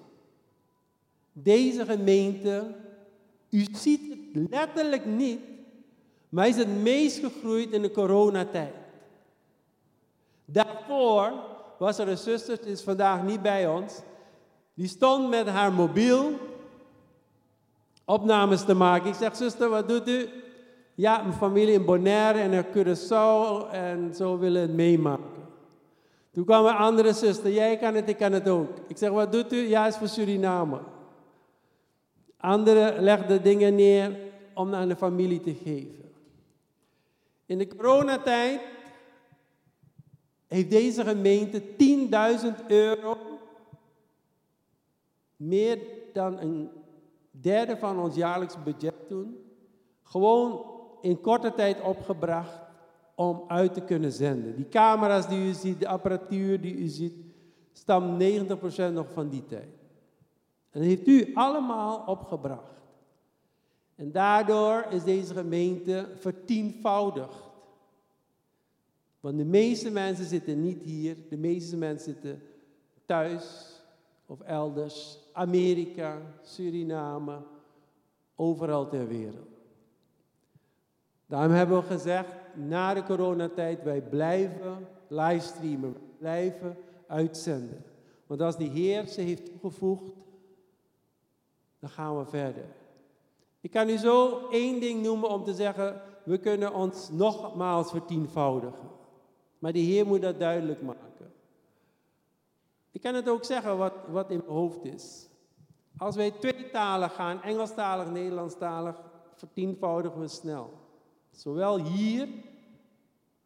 Deze 1.34 1.86
gemeente, 1.86 2.76
u 3.50 3.66
ziet 3.72 4.02
het 4.10 4.50
letterlijk 4.50 5.06
niet, 5.06 5.40
maar 6.30 6.48
is 6.48 6.58
het 6.58 6.82
meest 6.82 7.20
gegroeid 7.20 7.72
in 7.72 7.82
de 7.82 7.92
coronatijd. 7.92 8.74
Daarvoor 10.46 11.56
was 11.78 11.98
er 11.98 12.08
een 12.08 12.18
zuster, 12.18 12.58
die 12.62 12.72
is 12.72 12.82
vandaag 12.82 13.24
niet 13.24 13.42
bij 13.42 13.68
ons, 13.68 14.02
die 14.74 14.88
stond 14.88 15.30
met 15.30 15.48
haar 15.48 15.74
mobiel 15.74 16.32
opnames 18.06 18.66
te 18.66 18.74
maken. 18.74 19.10
Ik 19.10 19.16
zeg, 19.16 19.36
zuster, 19.36 19.70
wat 19.70 19.88
doet 19.88 20.08
u? 20.08 20.30
Ja, 20.96 21.22
mijn 21.22 21.34
familie 21.34 21.74
in 21.74 21.86
Bonaire 21.86 22.40
en 22.40 22.54
in 22.54 22.66
Curaçao 22.66 23.72
en 23.72 24.16
zo 24.16 24.38
willen 24.38 24.62
het 24.62 24.74
meemaken. 24.74 25.46
Toen 26.32 26.46
kwam 26.46 26.66
een 26.66 26.76
andere 26.76 27.14
zuster, 27.14 27.52
jij 27.52 27.78
kan 27.78 27.94
het, 27.94 28.10
ik 28.10 28.18
kan 28.18 28.32
het 28.32 28.50
ook. 28.50 28.70
Ik 28.88 28.98
zeg, 28.98 29.10
wat 29.10 29.32
doet 29.32 29.54
u? 29.54 29.58
Ja, 29.68 29.88
is 29.88 29.96
voor 29.96 30.08
Suriname. 30.08 30.80
Anderen 32.38 33.04
legden 33.04 33.44
dingen 33.44 33.76
neer 33.76 34.18
om 34.54 34.74
aan 34.74 34.88
de 34.88 34.96
familie 34.96 35.42
te 35.42 35.54
geven. 35.64 36.12
In 37.46 37.58
de 37.58 37.68
coronatijd 37.68 38.60
heeft 40.48 40.70
deze 40.70 41.04
gemeente 41.04 41.62
10.000 41.62 42.66
euro, 42.68 43.18
meer 45.36 45.80
dan 46.14 46.40
een 46.40 46.70
derde 47.32 47.78
van 47.78 48.00
ons 48.00 48.16
jaarlijks 48.16 48.64
budget 48.64 49.08
toen, 49.08 49.38
gewoon 50.04 50.66
in 51.02 51.22
korte 51.22 51.54
tijd 51.54 51.82
opgebracht 51.82 52.60
om 53.16 53.44
uit 53.48 53.74
te 53.74 53.82
kunnen 53.82 54.12
zenden. 54.12 54.56
Die 54.56 54.70
camera's 54.70 55.28
die 55.28 55.48
u 55.48 55.54
ziet, 55.54 55.80
de 55.80 55.88
apparatuur 55.88 56.62
die 56.62 56.76
u 56.76 56.88
ziet, 56.88 57.14
stamt 57.72 58.24
90% 58.24 58.94
nog 58.94 59.12
van 59.14 59.30
die 59.30 59.46
tijd. 59.46 59.70
En 60.70 60.80
dat 60.80 60.84
heeft 60.84 61.08
u 61.08 61.32
allemaal 61.34 62.04
opgebracht. 62.06 62.76
En 63.96 64.12
daardoor 64.12 64.86
is 64.90 65.04
deze 65.04 65.34
gemeente 65.34 66.10
vertienvoudigd. 66.16 67.47
Want 69.28 69.40
de 69.40 69.46
meeste 69.46 69.92
mensen 69.92 70.26
zitten 70.26 70.62
niet 70.62 70.82
hier, 70.82 71.18
de 71.30 71.38
meeste 71.38 71.78
mensen 71.78 72.14
zitten 72.14 72.42
thuis 73.06 73.76
of 74.26 74.42
elders, 74.42 75.20
Amerika, 75.34 76.22
Suriname, 76.42 77.38
overal 78.36 78.90
ter 78.90 79.08
wereld. 79.08 79.48
Daarom 81.26 81.52
hebben 81.52 81.78
we 81.78 81.84
gezegd, 81.84 82.30
na 82.56 82.94
de 82.94 83.04
coronatijd, 83.04 83.84
wij 83.84 84.02
blijven 84.02 84.88
livestreamen, 85.08 85.96
blijven 86.18 86.78
uitzenden. 87.08 87.84
Want 88.28 88.42
als 88.42 88.58
de 88.58 88.64
Heer 88.64 89.08
ze 89.08 89.22
heeft 89.22 89.46
toegevoegd, 89.46 90.14
dan 91.80 91.90
gaan 91.90 92.18
we 92.18 92.26
verder. 92.26 92.66
Ik 93.62 93.72
kan 93.72 93.90
u 93.90 93.98
zo 93.98 94.48
één 94.50 94.80
ding 94.80 95.04
noemen 95.04 95.30
om 95.30 95.44
te 95.44 95.54
zeggen, 95.54 96.02
we 96.24 96.38
kunnen 96.38 96.74
ons 96.74 97.10
nogmaals 97.10 97.90
vertienvoudigen. 97.90 98.87
Maar 99.60 99.72
de 99.74 99.80
Heer 99.80 100.06
moet 100.06 100.22
dat 100.22 100.40
duidelijk 100.40 100.82
maken. 100.82 101.32
Ik 102.92 103.02
kan 103.02 103.14
het 103.14 103.30
ook 103.30 103.44
zeggen 103.44 103.78
wat, 103.78 103.94
wat 104.08 104.30
in 104.30 104.38
mijn 104.38 104.50
hoofd 104.50 104.86
is. 104.86 105.28
Als 105.98 106.16
wij 106.16 106.32
twee 106.32 106.70
talen 106.70 107.10
gaan, 107.10 107.42
Engelstalig, 107.42 108.10
Nederlandstalig, 108.12 109.02
vertienvoudigen 109.36 110.20
we 110.20 110.28
snel. 110.28 110.74
Zowel 111.32 111.80
hier, 111.80 112.28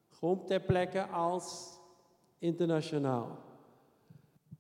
gewoon 0.10 0.46
ter 0.46 0.60
plekke, 0.60 1.08
als 1.08 1.78
internationaal. 2.40 3.38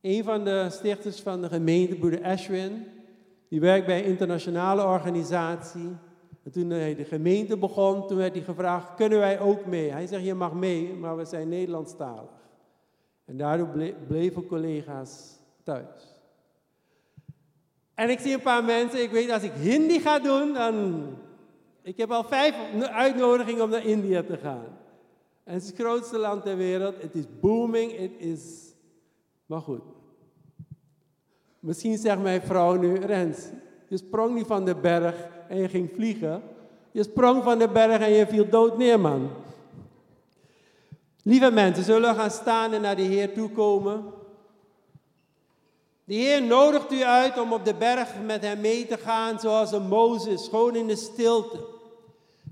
Een 0.01 0.23
van 0.23 0.43
de 0.43 0.67
stichters 0.69 1.21
van 1.21 1.41
de 1.41 1.47
gemeente, 1.47 1.95
broeder 1.95 2.23
Ashwin, 2.23 2.87
die 3.47 3.59
werkt 3.59 3.85
bij 3.85 3.99
een 3.99 4.09
internationale 4.09 4.83
organisatie. 4.83 5.89
En 6.43 6.51
toen 6.51 6.69
hij 6.69 6.95
de 6.95 7.05
gemeente 7.05 7.57
begon, 7.57 8.07
toen 8.07 8.17
werd 8.17 8.33
hij 8.33 8.43
gevraagd, 8.43 8.95
kunnen 8.95 9.19
wij 9.19 9.39
ook 9.39 9.65
mee? 9.65 9.91
Hij 9.91 10.07
zegt, 10.07 10.25
je 10.25 10.33
mag 10.33 10.53
mee, 10.53 10.93
maar 10.93 11.17
we 11.17 11.25
zijn 11.25 11.49
Nederlandstalig. 11.49 12.29
En 13.25 13.37
daardoor 13.37 13.93
bleven 14.07 14.45
collega's 14.45 15.39
thuis. 15.63 16.19
En 17.93 18.09
ik 18.09 18.19
zie 18.19 18.33
een 18.33 18.41
paar 18.41 18.63
mensen, 18.63 19.01
ik 19.01 19.11
weet 19.11 19.31
als 19.31 19.43
ik 19.43 19.53
Hindi 19.53 19.99
ga 19.99 20.19
doen, 20.19 20.53
dan... 20.53 21.05
Ik 21.83 21.97
heb 21.97 22.11
al 22.11 22.23
vijf 22.23 22.55
uitnodigingen 22.81 23.63
om 23.63 23.69
naar 23.69 23.85
India 23.85 24.23
te 24.23 24.37
gaan. 24.37 24.65
En 25.43 25.53
het 25.53 25.61
is 25.61 25.67
het 25.67 25.79
grootste 25.79 26.17
land 26.17 26.43
ter 26.43 26.57
wereld. 26.57 27.01
Het 27.01 27.15
is 27.15 27.25
booming, 27.39 27.97
het 27.97 28.11
is... 28.17 28.73
Maar 29.45 29.61
goed. 29.61 29.81
Misschien 31.59 31.97
zegt 31.97 32.21
mijn 32.21 32.41
vrouw 32.41 32.75
nu, 32.75 32.95
Rens, 32.95 33.49
je 33.87 33.97
sprong 33.97 34.35
niet 34.35 34.47
van 34.47 34.65
de 34.65 34.75
berg 34.75 35.27
en 35.51 35.57
je 35.57 35.69
ging 35.69 35.89
vliegen. 35.95 36.41
Je 36.91 37.03
sprong 37.03 37.43
van 37.43 37.59
de 37.59 37.67
berg 37.67 38.01
en 38.01 38.11
je 38.11 38.27
viel 38.27 38.49
dood 38.49 38.77
neer, 38.77 38.99
man. 38.99 39.29
Lieve 41.23 41.51
mensen, 41.51 41.83
zullen 41.83 42.13
we 42.13 42.19
gaan 42.19 42.31
staan 42.31 42.73
en 42.73 42.81
naar 42.81 42.95
de 42.95 43.01
Heer 43.01 43.33
toe 43.33 43.49
komen? 43.49 44.03
De 46.03 46.13
Heer 46.13 46.43
nodigt 46.43 46.91
u 46.91 47.03
uit 47.03 47.39
om 47.39 47.53
op 47.53 47.65
de 47.65 47.73
berg 47.73 48.09
met 48.25 48.41
hem 48.41 48.61
mee 48.61 48.85
te 48.85 48.97
gaan, 48.97 49.39
zoals 49.39 49.71
een 49.71 49.87
Mozes, 49.87 50.47
gewoon 50.47 50.75
in 50.75 50.87
de 50.87 50.95
stilte. 50.95 51.59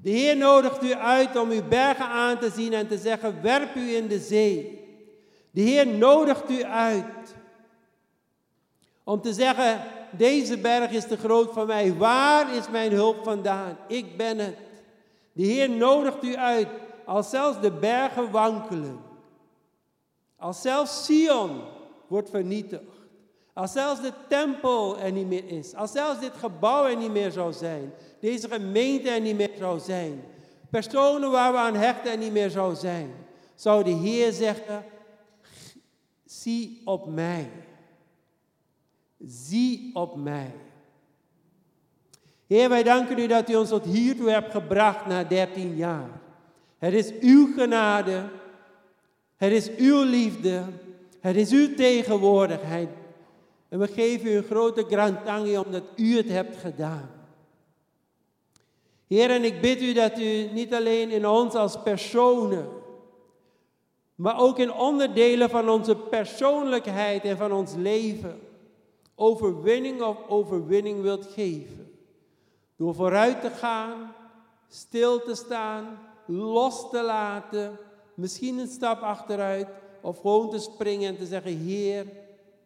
De 0.02 0.10
Heer 0.10 0.38
nodigt 0.38 0.84
u 0.84 0.94
uit 0.94 1.38
om 1.38 1.50
uw 1.50 1.68
bergen 1.68 2.06
aan 2.06 2.40
te 2.40 2.50
zien 2.50 2.74
en 2.74 2.88
te 2.88 2.98
zeggen, 2.98 3.42
werp 3.42 3.76
u 3.76 3.96
in 3.96 4.08
de 4.08 4.20
zee. 4.20 4.88
De 5.52 5.62
Heer 5.62 5.88
nodigt 5.88 6.50
u 6.50 6.64
uit 6.64 7.36
om 9.04 9.22
te 9.22 9.34
zeggen, 9.34 9.82
deze 10.12 10.58
berg 10.58 10.92
is 10.92 11.08
te 11.08 11.18
groot 11.18 11.54
voor 11.54 11.66
mij. 11.66 11.94
Waar 11.94 12.56
is 12.56 12.70
mijn 12.70 12.92
hulp 12.92 13.24
vandaan? 13.24 13.78
Ik 13.88 14.18
ben 14.18 14.38
het. 14.38 14.56
De 15.34 15.44
Heer 15.44 15.70
nodigt 15.70 16.24
u 16.24 16.36
uit 16.36 16.68
als 17.06 17.30
zelfs 17.30 17.62
de 17.62 17.72
bergen 17.72 18.32
wankelen, 18.32 19.00
als 20.38 20.62
zelfs 20.62 21.06
Sion 21.06 21.62
wordt 22.08 22.30
vernietigd, 22.30 22.84
als 23.54 23.72
zelfs 23.72 24.02
de 24.02 24.14
tempel 24.28 25.00
er 25.00 25.12
niet 25.12 25.28
meer 25.28 25.48
is, 25.48 25.76
als 25.76 25.92
zelfs 25.92 26.20
dit 26.20 26.34
gebouw 26.38 26.86
er 26.86 26.98
niet 26.98 27.12
meer 27.12 27.32
zou 27.32 27.54
zijn, 27.54 27.94
deze 28.20 28.48
gemeente 28.48 29.10
er 29.10 29.22
niet 29.22 29.36
meer 29.36 29.52
zou 29.58 29.80
zijn, 29.80 30.24
personen 30.70 31.32
waar 31.32 31.52
we 31.52 31.58
aan 31.58 31.76
hechten 31.76 32.12
er 32.12 32.18
niet 32.18 32.32
meer 32.32 32.50
zou 32.50 32.76
zijn, 32.76 33.12
zou 33.56 33.84
de 33.84 33.90
Heer 33.90 34.32
zeggen, 34.32 34.84
zie 36.26 36.82
op 36.86 37.08
mij. 37.08 37.50
Zie 39.26 39.92
op 39.94 40.16
mij. 40.16 40.54
Heer, 42.48 42.70
wij 42.70 42.84
danken 42.84 43.20
u 43.20 43.28
dat 43.28 43.50
u 43.50 43.56
ons 43.56 43.70
tot 43.70 43.86
hiertoe 43.86 44.30
hebt 44.30 44.52
gebracht 44.52 45.06
na 45.06 45.24
13 45.24 45.76
jaar. 45.76 46.22
Het 46.78 46.94
is 46.94 47.14
uw 47.20 47.54
genade. 47.54 48.30
Het 49.36 49.52
is 49.52 49.76
uw 49.76 50.04
liefde. 50.04 50.64
Het 51.20 51.36
is 51.36 51.52
uw 51.52 51.76
tegenwoordigheid. 51.76 52.90
En 53.70 53.80
we 53.80 53.88
geven 53.88 54.28
u 54.28 54.36
een 54.36 54.44
grote 54.44 54.86
grantangi 54.90 55.58
omdat 55.58 55.84
u 55.96 56.18
het 56.18 56.30
hebt 56.30 56.58
gedaan. 56.58 57.10
Heer, 59.08 59.30
en 59.30 59.44
ik 59.44 59.62
bid 59.62 59.82
u 59.82 59.94
dat 59.94 60.20
u 60.20 60.50
niet 60.52 60.74
alleen 60.74 61.10
in 61.10 61.28
ons 61.28 61.54
als 61.54 61.82
personen, 61.84 62.70
Maar 64.16 64.40
ook 64.40 64.58
in 64.58 64.74
onderdelen 64.74 65.50
van 65.50 65.70
onze 65.70 65.96
persoonlijkheid 65.96 67.24
en 67.24 67.38
van 67.38 67.52
ons 67.52 67.74
leven. 67.76 68.49
Overwinning 69.22 70.02
of 70.02 70.18
overwinning 70.28 71.02
wilt 71.02 71.26
geven. 71.26 71.92
Door 72.76 72.96
vooruit 72.96 73.42
te 73.42 73.50
gaan, 73.50 74.14
stil 74.68 75.22
te 75.22 75.36
staan, 75.36 76.00
los 76.26 76.90
te 76.90 77.04
laten, 77.04 77.78
misschien 78.14 78.58
een 78.58 78.68
stap 78.68 79.02
achteruit 79.02 79.68
of 80.02 80.20
gewoon 80.20 80.50
te 80.50 80.60
springen 80.60 81.10
en 81.10 81.18
te 81.18 81.26
zeggen, 81.26 81.58
Heer, 81.58 82.06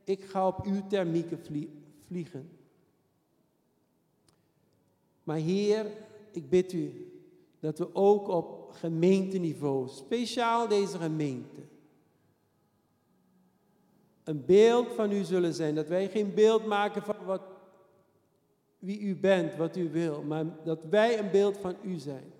ik 0.03 0.23
ga 0.23 0.47
op 0.47 0.65
uw 0.65 0.87
thermieken 0.87 1.39
vliegen. 2.07 2.49
Maar 5.23 5.37
Heer, 5.37 5.85
ik 6.31 6.49
bid 6.49 6.73
u 6.73 7.11
dat 7.59 7.77
we 7.77 7.95
ook 7.95 8.27
op 8.27 8.71
gemeenteniveau, 8.71 9.87
speciaal 9.89 10.67
deze 10.67 10.97
gemeente, 10.97 11.61
een 14.23 14.45
beeld 14.45 14.87
van 14.95 15.11
u 15.11 15.23
zullen 15.23 15.53
zijn. 15.53 15.75
Dat 15.75 15.87
wij 15.87 16.09
geen 16.09 16.33
beeld 16.33 16.65
maken 16.65 17.01
van 17.01 17.15
wat, 17.25 17.41
wie 18.79 18.99
u 18.99 19.15
bent, 19.15 19.55
wat 19.55 19.75
u 19.75 19.89
wil, 19.89 20.23
maar 20.23 20.45
dat 20.63 20.79
wij 20.89 21.19
een 21.19 21.31
beeld 21.31 21.57
van 21.57 21.75
u 21.83 21.97
zijn. 21.97 22.31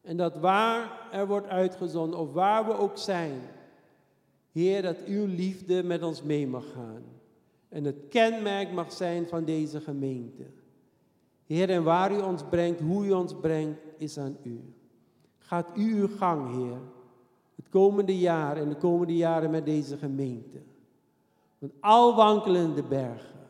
En 0.00 0.16
dat 0.16 0.36
waar 0.36 1.08
er 1.12 1.26
wordt 1.26 1.46
uitgezonden, 1.46 2.18
of 2.18 2.32
waar 2.32 2.66
we 2.66 2.76
ook 2.76 2.98
zijn, 2.98 3.40
Heer, 4.52 4.82
dat 4.82 5.04
uw 5.04 5.26
liefde 5.26 5.82
met 5.82 6.02
ons 6.02 6.22
mee 6.22 6.46
mag 6.46 6.72
gaan. 6.72 7.02
En 7.68 7.84
het 7.84 7.96
kenmerk 8.08 8.72
mag 8.72 8.92
zijn 8.92 9.26
van 9.26 9.44
deze 9.44 9.80
gemeente. 9.80 10.42
Heer, 11.46 11.70
en 11.70 11.82
waar 11.82 12.12
u 12.12 12.20
ons 12.20 12.42
brengt, 12.50 12.80
hoe 12.80 13.06
u 13.06 13.12
ons 13.12 13.34
brengt, 13.40 13.80
is 13.96 14.18
aan 14.18 14.36
u. 14.42 14.60
Gaat 15.38 15.68
u 15.76 16.00
uw 16.00 16.08
gang, 16.16 16.54
Heer, 16.56 16.78
het 17.58 17.68
komende 17.68 18.18
jaar 18.18 18.56
en 18.56 18.68
de 18.68 18.76
komende 18.76 19.16
jaren 19.16 19.50
met 19.50 19.64
deze 19.64 19.96
gemeente. 19.96 20.58
Want 21.58 21.72
al 21.80 22.14
wankelende 22.14 22.82
bergen, 22.82 23.40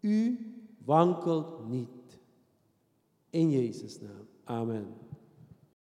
u 0.00 0.46
wankelt 0.84 1.68
niet. 1.68 1.88
In 3.30 3.50
Jezus' 3.50 4.00
naam. 4.00 4.26
Amen. 4.44 5.01